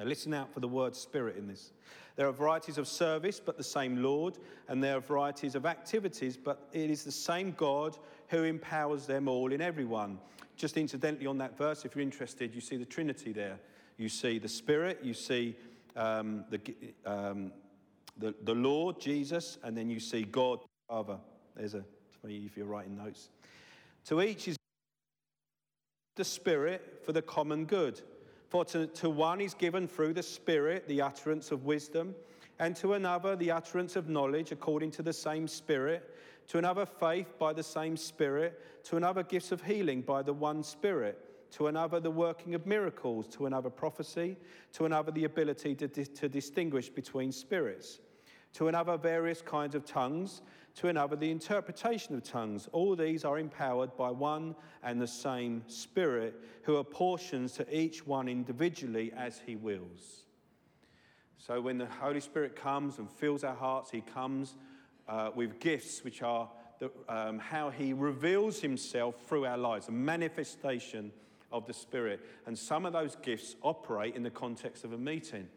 [0.00, 1.72] Now, listen out for the word Spirit in this.
[2.16, 4.38] There are varieties of service, but the same Lord.
[4.68, 9.28] And there are varieties of activities, but it is the same God who empowers them
[9.28, 10.18] all in everyone.
[10.56, 13.58] Just incidentally, on that verse, if you're interested, you see the Trinity there.
[13.98, 15.56] You see the Spirit, you see
[15.94, 16.60] um, the,
[17.04, 17.52] um,
[18.16, 21.18] the, the Lord, Jesus, and then you see God, Father.
[21.56, 21.84] There's a,
[22.24, 23.30] if you're writing notes.
[24.06, 24.56] To each is
[26.16, 28.00] the Spirit for the common good.
[28.48, 32.14] For to, to one is given through the Spirit the utterance of wisdom,
[32.58, 36.14] and to another the utterance of knowledge according to the same Spirit,
[36.48, 40.62] to another faith by the same Spirit, to another gifts of healing by the one
[40.62, 44.36] Spirit to another the working of miracles, to another prophecy,
[44.72, 48.00] to another the ability to, to distinguish between spirits,
[48.54, 50.42] to another various kinds of tongues,
[50.74, 52.68] to another the interpretation of tongues.
[52.72, 58.28] All these are empowered by one and the same Spirit, who apportions to each one
[58.28, 60.24] individually as he wills.
[61.36, 64.54] So when the Holy Spirit comes and fills our hearts, he comes
[65.06, 69.92] uh, with gifts which are the, um, how he reveals himself through our lives, a
[69.92, 71.12] manifestation
[71.52, 72.20] of the Spirit.
[72.46, 75.48] And some of those gifts operate in the context of a meeting.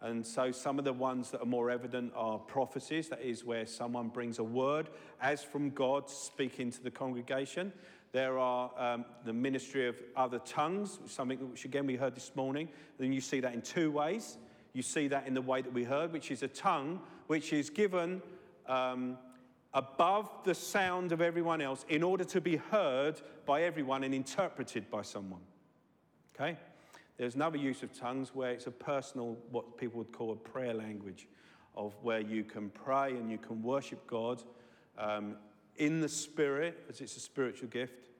[0.00, 3.64] And so some of the ones that are more evident are prophecies, that is, where
[3.64, 7.72] someone brings a word as from God speaking to the congregation.
[8.12, 12.68] There are um, the ministry of other tongues, something which again we heard this morning.
[12.98, 14.36] Then you see that in two ways.
[14.74, 17.70] You see that in the way that we heard, which is a tongue which is
[17.70, 18.20] given
[18.68, 19.16] um,
[19.74, 24.88] above the sound of everyone else in order to be heard by everyone and interpreted
[24.88, 25.42] by someone.
[26.34, 26.56] Okay?
[27.16, 30.74] There's another use of tongues where it's a personal, what people would call a prayer
[30.74, 31.28] language,
[31.76, 34.42] of where you can pray and you can worship God
[34.96, 35.36] um,
[35.76, 38.10] in the Spirit, as it's a spiritual gift,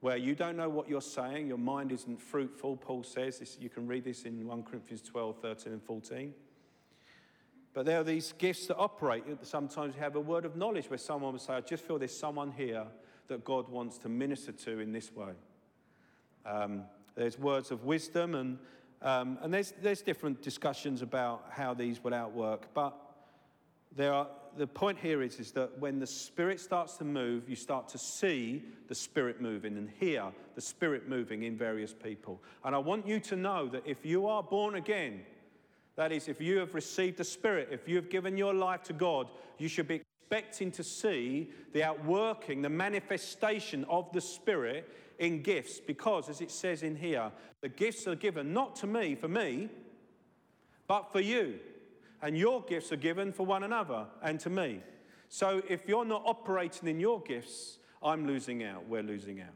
[0.00, 2.76] where you don't know what you're saying, your mind isn't fruitful.
[2.76, 6.34] Paul says this, you can read this in 1 Corinthians 12, 13, and 14.
[7.74, 9.24] But there are these gifts that operate.
[9.42, 12.16] Sometimes you have a word of knowledge where someone will say, I just feel there's
[12.16, 12.84] someone here
[13.28, 15.32] that God wants to minister to in this way.
[16.44, 16.82] Um,
[17.14, 18.58] there's words of wisdom, and,
[19.00, 22.74] um, and there's, there's different discussions about how these will outwork.
[22.74, 22.94] But
[23.96, 27.56] there are, the point here is, is that when the Spirit starts to move, you
[27.56, 32.42] start to see the Spirit moving and hear the Spirit moving in various people.
[32.64, 35.22] And I want you to know that if you are born again,
[35.96, 38.92] that is, if you have received the Spirit, if you have given your life to
[38.92, 39.28] God,
[39.58, 45.80] you should be expecting to see the outworking, the manifestation of the Spirit in gifts.
[45.80, 49.68] Because, as it says in here, the gifts are given not to me, for me,
[50.86, 51.58] but for you.
[52.22, 54.80] And your gifts are given for one another and to me.
[55.28, 58.88] So if you're not operating in your gifts, I'm losing out.
[58.88, 59.54] We're losing out.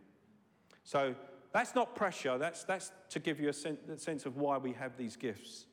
[0.84, 1.14] So
[1.52, 2.38] that's not pressure.
[2.38, 5.66] That's, that's to give you a sense of why we have these gifts.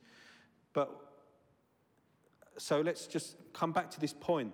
[0.74, 0.90] But
[2.58, 4.54] so let's just come back to this point.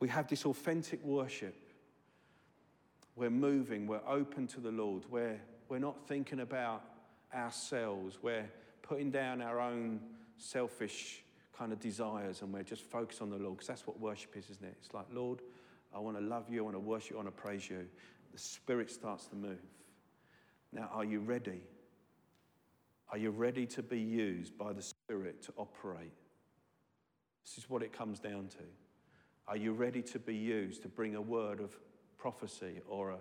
[0.00, 1.54] We have this authentic worship.
[3.14, 5.04] We're moving, we're open to the Lord.
[5.08, 6.82] We're, we're not thinking about
[7.34, 8.18] ourselves.
[8.20, 8.48] We're
[8.82, 10.00] putting down our own
[10.36, 11.22] selfish
[11.56, 14.50] kind of desires and we're just focused on the Lord because that's what worship is,
[14.50, 14.76] isn't it?
[14.84, 15.40] It's like, Lord,
[15.94, 17.86] I want to love you, I want to worship you, I want to praise you.
[18.32, 19.58] The Spirit starts to move.
[20.72, 21.62] Now, are you ready?
[23.10, 26.12] Are you ready to be used by the Spirit to operate?
[27.44, 28.64] This is what it comes down to.
[29.46, 31.76] Are you ready to be used to bring a word of
[32.18, 33.18] prophecy or, a,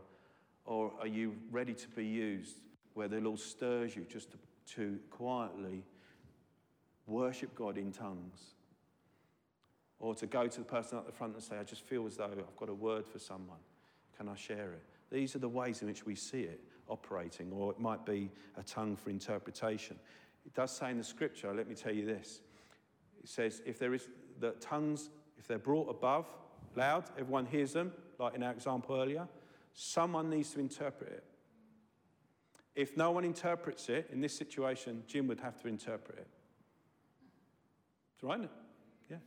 [0.65, 2.61] or are you ready to be used
[2.95, 4.37] where the Lord stirs you just to,
[4.75, 5.83] to quietly
[7.05, 8.55] worship God in tongues?
[9.99, 12.17] Or to go to the person at the front and say, I just feel as
[12.17, 13.59] though I've got a word for someone.
[14.17, 14.83] Can I share it?
[15.11, 18.63] These are the ways in which we see it operating, or it might be a
[18.63, 19.97] tongue for interpretation.
[20.45, 22.41] It does say in the scripture, let me tell you this.
[23.23, 24.07] It says, if there is
[24.39, 26.27] the tongues, if they're brought above,
[26.75, 29.27] loud, everyone hears them, like in our example earlier,
[29.73, 31.23] someone needs to interpret it.
[32.75, 36.27] If no one interprets it, in this situation, Jim would have to interpret it.
[38.15, 38.41] It's right,
[39.09, 39.17] Yeah.
[39.17, 39.21] It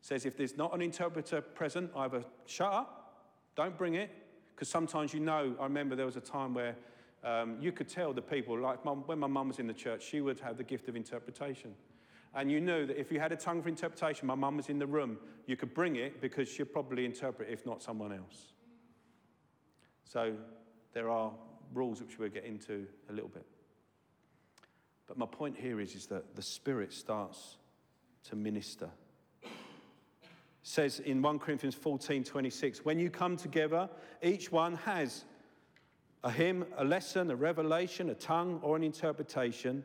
[0.00, 4.10] says if there's not an interpreter present, either shut up, don't bring it,
[4.54, 6.76] because sometimes you know, I remember there was a time where
[7.24, 10.02] um, you could tell the people, like mom, when my mum was in the church,
[10.02, 11.74] she would have the gift of interpretation.
[12.34, 14.78] And you knew that if you had a tongue for interpretation, my mum was in
[14.78, 18.52] the room, you could bring it because she'd probably interpret, if not someone else.
[20.04, 20.34] So
[20.92, 21.32] there are
[21.74, 23.46] rules which we'll get into a little bit.
[25.06, 27.58] But my point here is, is that the Spirit starts
[28.24, 28.88] to minister.
[29.42, 29.50] It
[30.62, 33.90] says in 1 Corinthians 14 26, when you come together,
[34.22, 35.24] each one has
[36.24, 39.84] a hymn, a lesson, a revelation, a tongue, or an interpretation.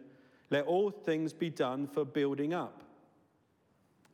[0.50, 2.84] Let all things be done for building up,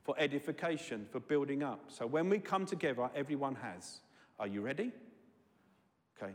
[0.04, 1.86] for edification, for building up.
[1.90, 4.00] So when we come together, everyone has.
[4.40, 4.92] Are you ready?
[6.18, 6.34] Okay.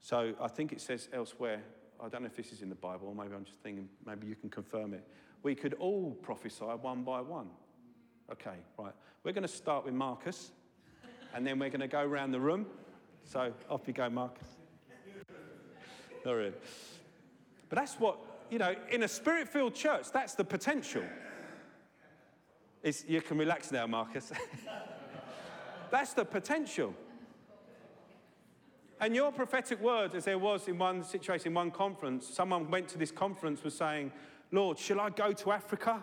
[0.00, 1.62] So I think it says elsewhere,
[2.00, 4.26] I don't know if this is in the Bible, or maybe I'm just thinking, maybe
[4.26, 5.06] you can confirm it.
[5.42, 7.48] We could all prophesy one by one.
[8.30, 8.92] Okay, right.
[9.22, 10.50] We're going to start with Marcus,
[11.34, 12.66] and then we're going to go around the room.
[13.24, 14.53] So off you go, Marcus.
[16.24, 16.54] Right.
[17.68, 18.18] But that's what
[18.50, 21.02] you know, in a spirit filled church, that's the potential.
[22.82, 24.30] It's, you can relax now, Marcus.
[25.90, 26.94] that's the potential.
[29.00, 32.88] And your prophetic word, as there was in one situation, in one conference, someone went
[32.90, 34.12] to this conference was saying,
[34.52, 36.02] Lord, shall I go to Africa?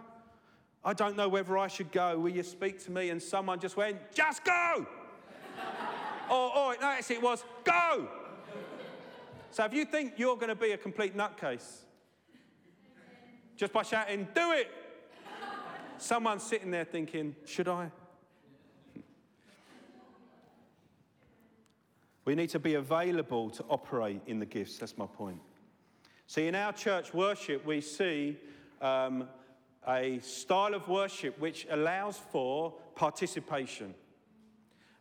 [0.84, 2.18] I don't know whether I should go.
[2.20, 3.12] Will you speak to me?
[3.12, 4.86] And someone just went, just go.
[6.30, 8.10] or, or no, it was, go.
[9.52, 11.82] So if you think you're going to be a complete nutcase,
[13.58, 14.72] just by shouting, do it.
[15.98, 17.92] Someone's sitting there thinking, should I?
[22.24, 24.78] We need to be available to operate in the gifts.
[24.78, 25.40] That's my point.
[26.28, 28.38] See, in our church worship, we see
[28.82, 29.28] um,
[29.86, 33.94] a style of worship which allows for participation.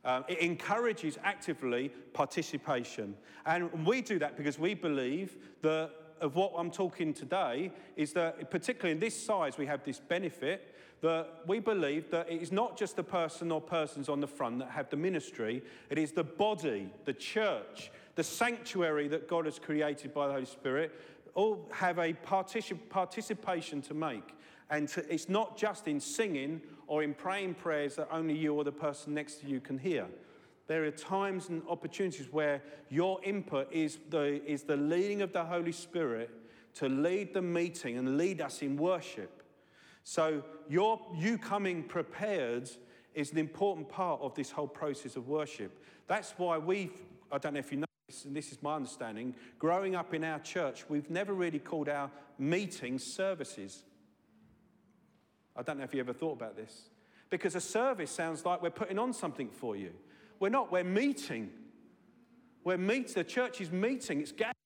[0.04, 3.14] Um, it encourages actively participation.
[3.44, 8.50] And we do that because we believe that of what I'm talking today is that,
[8.50, 12.76] particularly in this size, we have this benefit that we believe that it is not
[12.76, 16.24] just the person or persons on the front that have the ministry, it is the
[16.24, 20.92] body, the church, the sanctuary that God has created by the Holy Spirit,
[21.34, 24.34] all have a particip- participation to make.
[24.70, 28.64] And to, it's not just in singing or in praying prayers that only you or
[28.64, 30.06] the person next to you can hear.
[30.66, 35.44] There are times and opportunities where your input is the, is the leading of the
[35.44, 36.30] Holy Spirit
[36.74, 39.42] to lead the meeting and lead us in worship.
[40.04, 42.70] So, your, you coming prepared
[43.14, 45.84] is an important part of this whole process of worship.
[46.06, 46.92] That's why we've,
[47.30, 47.89] I don't know if you know
[48.24, 52.10] and this is my understanding, growing up in our church, we've never really called our
[52.38, 53.84] meetings services.
[55.56, 56.88] I don't know if you ever thought about this.
[57.28, 59.92] Because a service sounds like we're putting on something for you.
[60.40, 61.50] We're not, we're meeting.
[62.64, 64.56] We're meeting, the church is meeting, it's gathering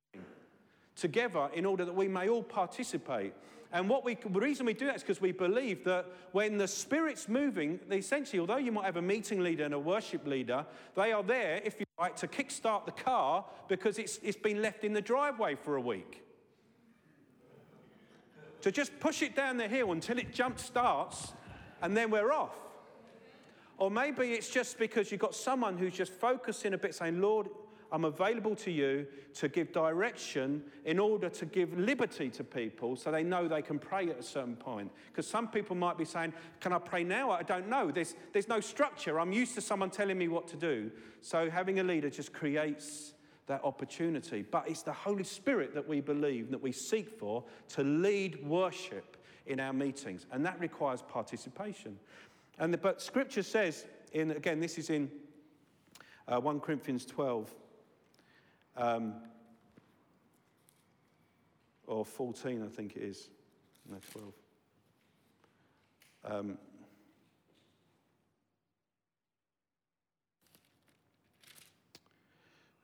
[0.97, 3.35] together in order that we may all participate.
[3.73, 6.69] And what we, the reason we do that is because we believe that when the
[6.69, 11.13] Spirit's moving, essentially, although you might have a meeting leader and a worship leader, they
[11.13, 14.93] are there, if you like, to kickstart the car because it's, it's been left in
[14.93, 16.23] the driveway for a week.
[18.65, 21.35] to just push it down the hill until it jump starts
[21.83, 22.57] and then we're off.
[23.77, 27.49] Or maybe it's just because you've got someone who's just focusing a bit, saying, Lord,
[27.95, 33.13] I'm available to you to give direction in order to give liberty to people so
[33.13, 34.91] they know they can pray at a certain point.
[35.07, 37.31] Because some people might be saying, Can I pray now?
[37.31, 37.93] I don't know.
[37.93, 39.21] There's, there's no structure.
[39.21, 40.91] I'm used to someone telling me what to do.
[41.21, 43.13] So having a leader just creates
[43.47, 44.43] that opportunity.
[44.43, 49.17] But it's the Holy Spirit that we believe, that we seek for to lead worship
[49.47, 50.27] in our meetings.
[50.33, 51.97] And that requires participation.
[52.59, 55.09] And the, but Scripture says, in, again, this is in
[56.27, 57.55] uh, 1 Corinthians 12,
[58.77, 59.15] um,
[61.87, 63.29] or 14, I think it is.
[63.89, 64.33] No, 12.
[66.27, 66.59] Um,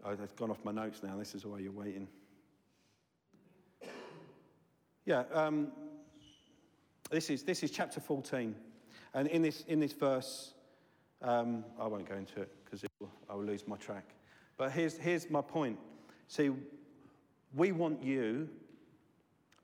[0.09, 1.16] they've gone off my notes now.
[1.16, 2.09] This is why you're waiting.
[5.07, 5.72] Yeah, um,
[7.11, 8.55] this, is, this is chapter 14.
[9.14, 10.53] And in this, in this verse,
[11.22, 12.84] um, I won't go into it because
[13.28, 14.05] I will lose my track.
[14.61, 15.78] But here's, here's my point.
[16.28, 16.50] See,
[17.54, 18.46] we want you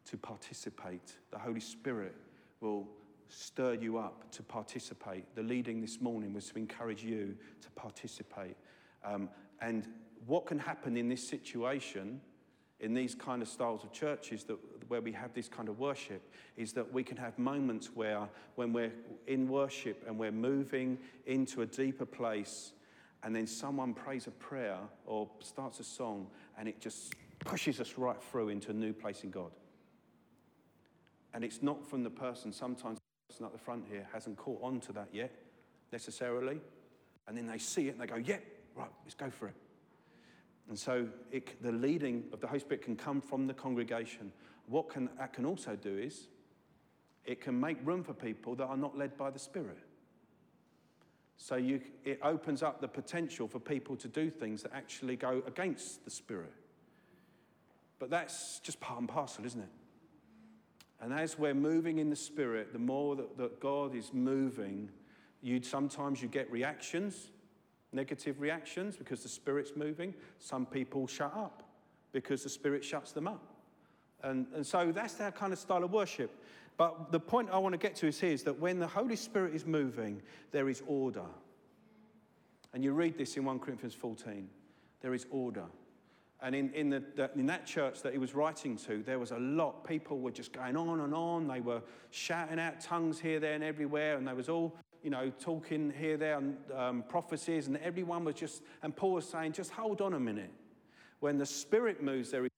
[0.07, 1.13] to participate.
[1.31, 2.15] The Holy Spirit
[2.63, 2.89] will
[3.29, 5.27] stir you up to participate.
[5.35, 8.57] The leading this morning was to encourage you to participate.
[9.05, 9.29] Um,
[9.61, 9.87] and
[10.25, 12.19] what can happen in this situation,
[12.81, 14.57] in these kind of styles of churches that,
[14.89, 16.23] where we have this kind of worship,
[16.57, 18.95] is that we can have moments where, when we're
[19.27, 22.73] in worship and we're moving into a deeper place,
[23.23, 27.99] and then someone prays a prayer or starts a song, and it just pushes us
[27.99, 29.51] right through into a new place in God.
[31.35, 34.63] And it's not from the person, sometimes the person at the front here hasn't caught
[34.63, 35.33] on to that yet,
[35.93, 36.61] necessarily.
[37.29, 38.39] And then they see it and they go, yeah,
[38.75, 39.55] right, let's go for it.
[40.69, 44.33] And so it, the leading of the Holy Spirit can come from the congregation.
[44.67, 46.29] What can, that can also do is
[47.25, 49.79] it can make room for people that are not led by the Spirit.
[51.37, 55.43] So you, it opens up the potential for people to do things that actually go
[55.47, 56.53] against the Spirit.
[57.99, 59.69] But that's just part and parcel, isn't it?
[61.01, 64.89] And as we're moving in the Spirit, the more that, that God is moving,
[65.43, 67.31] you sometimes you get reactions,
[67.93, 70.15] negative reactions because the Spirit's moving.
[70.39, 71.63] Some people shut up
[72.13, 73.43] because the Spirit shuts them up.
[74.23, 76.31] And, and so that's that kind of style of worship.
[76.77, 79.17] But the point I want to get to is here is that when the Holy
[79.17, 80.21] Spirit is moving,
[80.51, 81.25] there is order.
[82.75, 84.49] And you read this in 1 Corinthians 14.
[85.01, 85.65] There is order.
[86.43, 89.31] And in, in, the, the, in that church that he was writing to, there was
[89.31, 89.87] a lot.
[89.87, 91.49] People were just going on and on.
[91.49, 94.19] They were shouting out tongues here, there, and everywhere.
[94.19, 97.69] And they was all, you know, talking here, there, and um, prophecies.
[97.69, 100.53] And everyone was just, and Paul was saying, just hold on a minute.
[101.21, 102.51] When the Spirit moves, there is.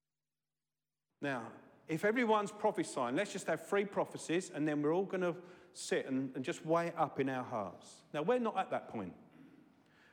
[1.22, 1.42] Now,
[1.88, 5.34] if everyone's prophesying, let's just have three prophecies and then we're all going to
[5.72, 8.02] sit and, and just weigh it up in our hearts.
[8.12, 9.14] Now, we're not at that point.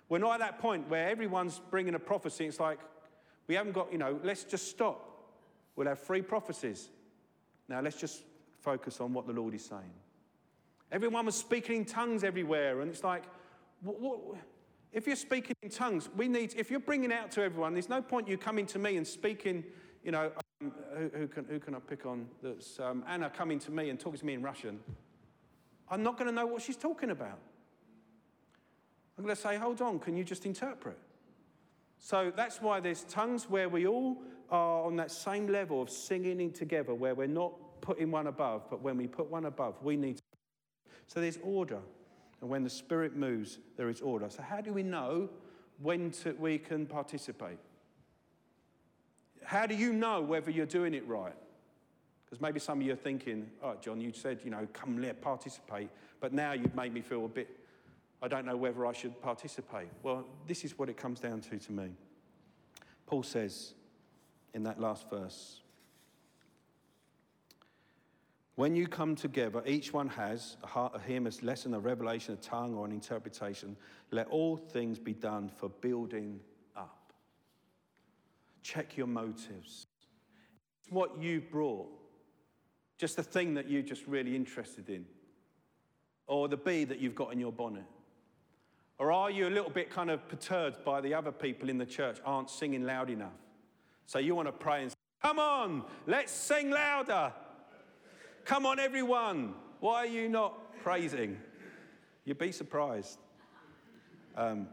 [0.08, 2.46] We're not at that point where everyone's bringing a prophecy.
[2.46, 2.80] It's like,
[3.48, 5.12] we haven't got, you know, let's just stop.
[5.76, 6.90] We'll have three prophecies.
[7.68, 8.24] Now, let's just
[8.62, 9.94] focus on what the Lord is saying.
[10.92, 13.24] Everyone was speaking in tongues everywhere, and it's like,
[13.82, 14.20] what, what,
[14.94, 18.02] if you're speaking in tongues, we need, if you're bringing out to everyone, there's no
[18.02, 19.64] point you coming to me and speaking,
[20.04, 20.32] you know,
[20.98, 22.28] who, who, can, who can I pick on?
[22.42, 24.80] That's um, Anna coming to me and talking to me in Russian.
[25.90, 27.40] I'm not going to know what she's talking about.
[29.18, 30.98] I'm going to say, hold on, can you just interpret?
[32.00, 36.52] So that's why there's tongues where we all are on that same level of singing
[36.52, 40.18] together, where we're not putting one above, but when we put one above, we need
[40.18, 40.24] to.
[41.08, 41.80] So there's order.
[42.42, 44.30] And when the Spirit moves, there is order.
[44.30, 45.30] So, how do we know
[45.82, 47.58] when to, we can participate?
[49.46, 51.36] How do you know whether you're doing it right?
[52.26, 55.22] Because maybe some of you are thinking, right, John, you said, you know, come let
[55.22, 55.90] participate,
[56.20, 57.48] but now you've made me feel a bit,
[58.22, 59.90] I don't know whether I should participate.
[60.02, 61.92] Well, this is what it comes down to to me.
[63.06, 63.74] Paul says
[64.54, 65.62] in that last verse,
[68.56, 72.34] when you come together, each one has a, heart, a hymn, a lesson, a revelation,
[72.34, 73.76] a tongue, or an interpretation.
[74.12, 76.40] Let all things be done for building
[78.66, 79.86] Check your motives.
[80.82, 81.88] It's What you brought,
[82.98, 85.06] just the thing that you're just really interested in,
[86.26, 87.86] or the bee that you've got in your bonnet.
[88.98, 91.86] Or are you a little bit kind of perturbed by the other people in the
[91.86, 93.38] church aren't singing loud enough?
[94.08, 97.34] So you want to pray and say, Come on, let's sing louder.
[98.46, 99.54] Come on, everyone.
[99.80, 101.38] Why are you not praising?
[102.24, 103.20] You'd be surprised.
[104.36, 104.70] Um,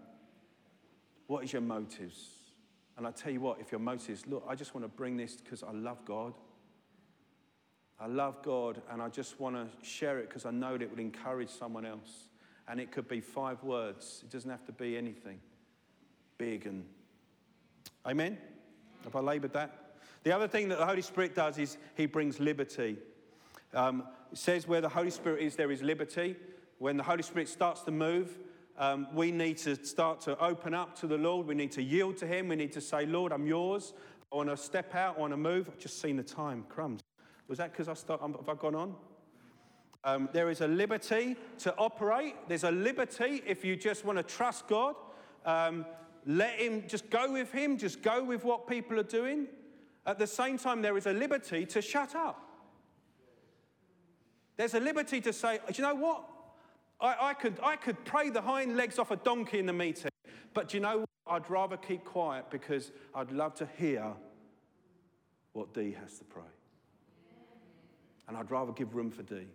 [1.26, 2.41] what is your motives?
[2.97, 5.16] And I tell you what, if your motive is, look, I just want to bring
[5.16, 6.34] this because I love God.
[7.99, 10.90] I love God and I just want to share it because I know that it
[10.90, 12.28] would encourage someone else.
[12.68, 15.40] And it could be five words, it doesn't have to be anything
[16.38, 16.84] big and.
[18.05, 18.36] Amen?
[19.05, 19.97] Have I labored that?
[20.24, 22.99] The other thing that the Holy Spirit does is he brings liberty.
[23.74, 26.36] Um, it says where the Holy Spirit is, there is liberty.
[26.78, 28.38] When the Holy Spirit starts to move,
[28.83, 31.47] um, we need to start to open up to the Lord.
[31.47, 32.49] We need to yield to Him.
[32.49, 33.95] We need to say, Lord, I'm yours.
[34.33, 35.18] I want to step out.
[35.18, 35.68] I want to move.
[35.68, 36.64] I've just seen the time.
[36.68, 37.01] Crumbs.
[37.47, 38.97] Was that because I start, um, have I gone on?
[40.03, 42.35] Um, there is a liberty to operate.
[42.49, 44.97] There's a liberty if you just want to trust God.
[45.47, 45.87] Um,
[46.26, 49.47] let Him just go with Him, just go with what people are doing.
[50.07, 52.49] At the same time, there is a liberty to shut up.
[54.57, 56.32] There's a liberty to say, do you know what?
[57.03, 60.11] I, I, could, I could pray the hind legs off a donkey in the meeting,
[60.55, 61.09] but you know what?
[61.26, 64.12] I'd rather keep quiet because I'd love to hear
[65.53, 66.42] what Dee has to pray.
[68.28, 69.48] And I'd rather give room for Dee.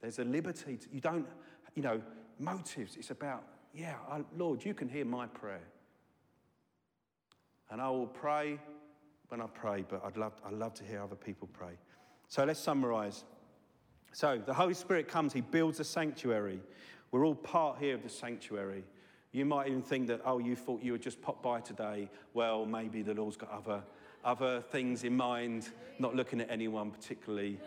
[0.00, 0.76] There's a liberty.
[0.76, 1.26] To, you don't,
[1.74, 2.00] you know,
[2.38, 2.96] motives.
[2.96, 5.66] It's about, yeah, I, Lord, you can hear my prayer.
[7.70, 8.58] And I will pray
[9.28, 11.72] when I pray, but I'd love, I'd love to hear other people pray.
[12.28, 13.24] So let's summarize.
[14.16, 16.58] So the Holy Spirit comes, He builds a sanctuary.
[17.10, 18.82] We're all part here of the sanctuary.
[19.30, 22.08] You might even think that, oh, you thought you would just pop by today.
[22.32, 23.82] Well, maybe the Lord's got other,
[24.24, 27.60] other things in mind, not looking at anyone particularly.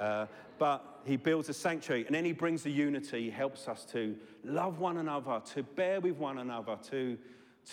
[0.00, 0.24] Uh,
[0.58, 4.16] but he builds a sanctuary and then he brings the unity, he helps us to
[4.44, 7.18] love one another, to bear with one another, to,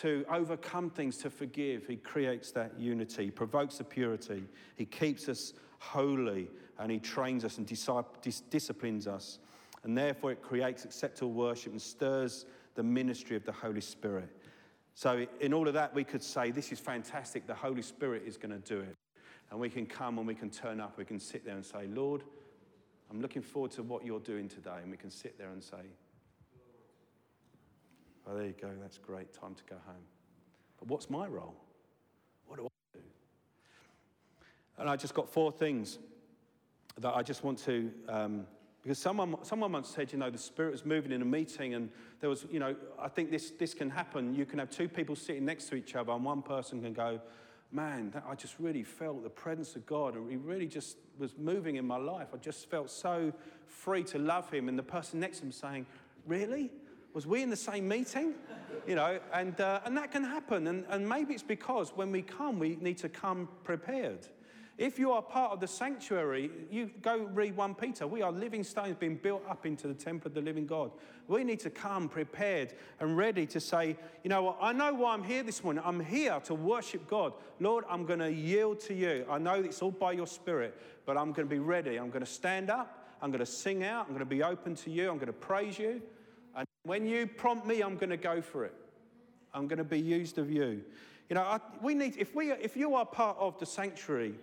[0.01, 1.88] to overcome things, to forgive.
[1.88, 4.43] He creates that unity, provokes the purity,
[4.76, 9.39] he keeps us holy, and he trains us and dis- disciplines us.
[9.84, 14.29] And therefore, it creates acceptable worship and stirs the ministry of the Holy Spirit.
[14.93, 17.47] So, in all of that, we could say, This is fantastic.
[17.47, 18.95] The Holy Spirit is going to do it.
[19.49, 20.97] And we can come and we can turn up.
[20.97, 22.23] We can sit there and say, Lord,
[23.09, 24.79] I'm looking forward to what you're doing today.
[24.84, 25.82] And we can sit there and say,
[28.27, 28.69] Oh, there you go.
[28.79, 29.34] That's great.
[29.34, 30.05] Time to go home.
[30.77, 31.55] But what's my role?
[32.45, 32.67] What do?
[34.78, 35.99] And I just got four things
[36.99, 38.45] that I just want to, um,
[38.82, 41.89] because someone, someone once said, you know, the Spirit was moving in a meeting, and
[42.19, 44.34] there was, you know, I think this, this can happen.
[44.34, 47.22] You can have two people sitting next to each other, and one person can go,
[47.72, 51.38] man, that, I just really felt the presence of God, and He really just was
[51.38, 52.28] moving in my life.
[52.34, 53.32] I just felt so
[53.67, 54.67] free to love Him.
[54.67, 55.86] And the person next to him saying,
[56.26, 56.72] really?
[57.13, 58.36] Was we in the same meeting?
[58.88, 60.67] You know, and, uh, and that can happen.
[60.67, 64.28] And, and maybe it's because when we come, we need to come prepared.
[64.82, 68.07] If you are part of the sanctuary, you go read 1 Peter.
[68.07, 70.89] We are living stones being built up into the temple of the living God.
[71.27, 75.13] We need to come prepared and ready to say, you know what, I know why
[75.13, 75.84] I'm here this morning.
[75.86, 77.34] I'm here to worship God.
[77.59, 79.23] Lord, I'm going to yield to you.
[79.29, 80.75] I know it's all by your spirit,
[81.05, 81.97] but I'm going to be ready.
[81.97, 83.05] I'm going to stand up.
[83.21, 84.07] I'm going to sing out.
[84.07, 85.11] I'm going to be open to you.
[85.11, 86.01] I'm going to praise you.
[86.55, 88.73] And when you prompt me, I'm going to go for it.
[89.53, 90.82] I'm going to be used of you.
[91.29, 94.34] You know, I, we need, if, we, if you are part of the sanctuary,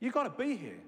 [0.00, 0.80] You've got to be here.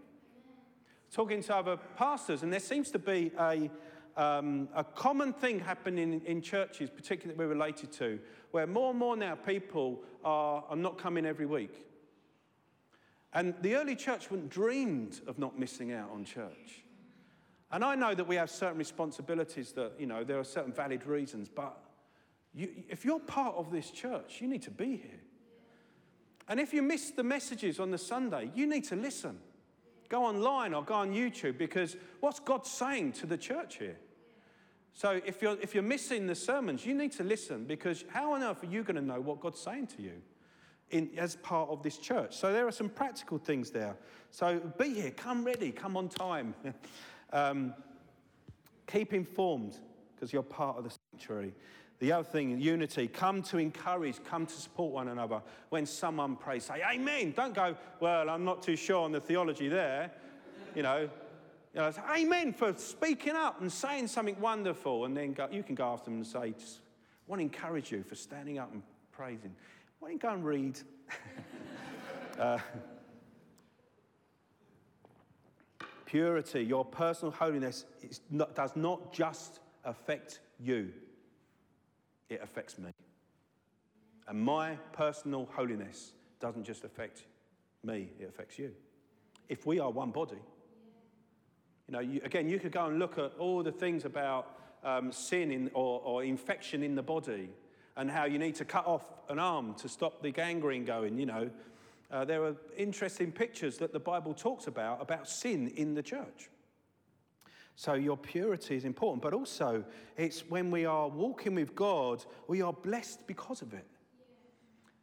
[1.13, 3.69] Talking to other pastors, and there seems to be a,
[4.17, 8.21] um, a common thing happening in, churches, particularly that we're related to,
[8.53, 11.85] where more and more now people are, are not coming every week.
[13.33, 16.85] And the early church wouldn't dreamed of not missing out on church.
[17.73, 21.07] And I know that we have certain responsibilities that, you know, there are certain valid
[21.07, 21.77] reasons, but
[22.53, 25.21] you, if you're part of this church, you need to be here.
[26.51, 29.39] And if you miss the messages on the Sunday, you need to listen.
[30.09, 33.97] Go online or go on YouTube because what's God saying to the church here?
[34.93, 38.43] So if you're, if you're missing the sermons, you need to listen because how on
[38.43, 40.21] earth are you going to know what God's saying to you
[40.91, 42.37] in, as part of this church?
[42.37, 43.97] So there are some practical things there.
[44.33, 46.57] So be here, come ready, come on time.
[47.33, 47.75] um,
[48.89, 49.79] keep informed
[50.17, 51.55] because you're part of the sanctuary.
[52.01, 53.09] The other thing, unity.
[53.09, 55.43] Come to encourage, come to support one another.
[55.69, 57.35] When someone prays, say amen.
[57.37, 60.11] Don't go, well, I'm not too sure on the theology there.
[60.75, 61.11] You know,
[61.75, 65.05] you know amen for speaking up and saying something wonderful.
[65.05, 66.55] And then go, you can go after them and say, I
[67.27, 68.83] want to encourage you for standing up and
[69.13, 69.55] praising.
[69.99, 70.81] Why don't you go and read?
[72.39, 72.59] uh,
[76.07, 77.85] purity, your personal holiness
[78.31, 80.93] not, does not just affect you
[82.31, 82.91] it affects me.
[84.29, 87.25] And my personal holiness doesn't just affect
[87.85, 88.73] me, it affects you.
[89.49, 90.39] If we are one body,
[91.89, 95.11] you know, you, again, you could go and look at all the things about um,
[95.11, 97.51] sin in, or, or infection in the body
[97.97, 101.27] and how you need to cut off an arm to stop the gangrene going, you
[101.27, 101.51] know.
[102.11, 106.49] uh, there are interesting pictures that the Bible talks about about sin in the church.
[107.81, 109.83] So your purity is important, but also
[110.19, 113.87] it's when we are walking with God, we are blessed because of it.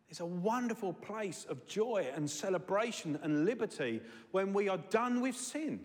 [0.09, 3.99] It's a wonderful place of joy and celebration and liberty
[4.29, 5.79] when we are done with sin.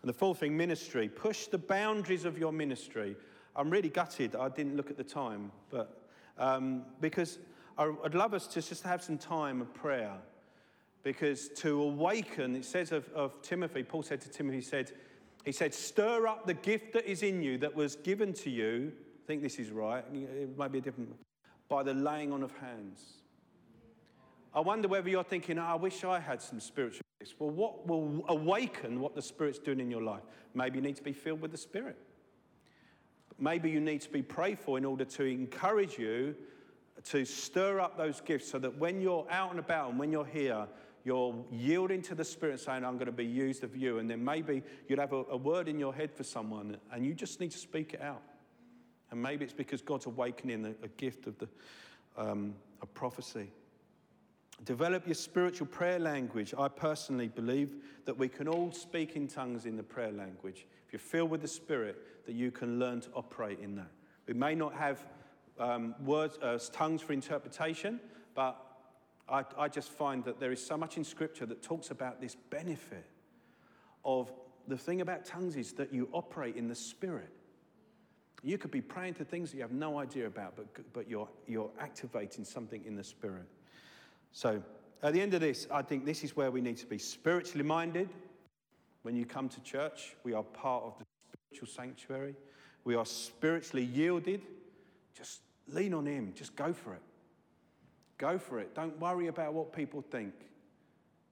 [0.00, 1.10] And the fourth thing, ministry.
[1.10, 3.14] Push the boundaries of your ministry.
[3.54, 7.38] I'm really gutted I didn't look at the time, but um, because
[7.76, 10.16] I'd love us to just have some time of prayer.
[11.04, 14.90] Because to awaken, it says of, of Timothy, Paul said to Timothy, he said,
[15.44, 18.90] he said, stir up the gift that is in you that was given to you.
[19.22, 20.02] I think this is right.
[20.12, 21.14] It might be a different,
[21.68, 23.02] by the laying on of hands.
[24.54, 27.34] I wonder whether you're thinking, oh, I wish I had some spiritual gifts.
[27.38, 30.22] Well, what will awaken what the Spirit's doing in your life?
[30.54, 31.98] Maybe you need to be filled with the Spirit.
[33.38, 36.34] Maybe you need to be prayed for in order to encourage you
[37.04, 40.24] to stir up those gifts so that when you're out and about and when you're
[40.24, 40.66] here,
[41.04, 43.98] you're yielding to the Spirit saying, I'm going to be used of you.
[43.98, 47.14] And then maybe you'd have a, a word in your head for someone and you
[47.14, 48.22] just need to speak it out.
[49.10, 51.48] And maybe it's because God's awakening a, a gift of the
[52.16, 53.50] um, a prophecy.
[54.64, 56.54] Develop your spiritual prayer language.
[56.56, 60.66] I personally believe that we can all speak in tongues in the prayer language.
[60.86, 63.90] If you're filled with the Spirit, that you can learn to operate in that.
[64.26, 65.04] We may not have
[65.58, 68.00] um, words, uh, tongues for interpretation,
[68.34, 68.56] but
[69.28, 72.36] I, I just find that there is so much in Scripture that talks about this
[72.50, 73.06] benefit
[74.04, 74.30] of
[74.68, 77.30] the thing about tongues is that you operate in the Spirit.
[78.42, 81.28] You could be praying to things that you have no idea about, but, but you're,
[81.46, 83.46] you're activating something in the Spirit.
[84.32, 84.62] So,
[85.02, 87.64] at the end of this, I think this is where we need to be spiritually
[87.64, 88.08] minded.
[89.02, 91.04] When you come to church, we are part of the
[91.48, 92.34] spiritual sanctuary.
[92.84, 94.42] We are spiritually yielded.
[95.14, 97.02] Just lean on Him, just go for it.
[98.18, 98.74] Go for it.
[98.74, 100.32] Don't worry about what people think.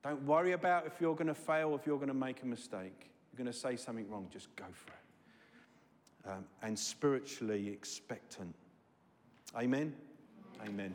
[0.02, 3.10] Don't worry about if you're going to fail, if you're going to make a mistake.
[3.32, 6.32] You're going to say something wrong, just go for it.
[6.32, 8.54] Um, and spiritually expectant.
[9.56, 9.94] Amen?
[10.66, 10.94] Amen.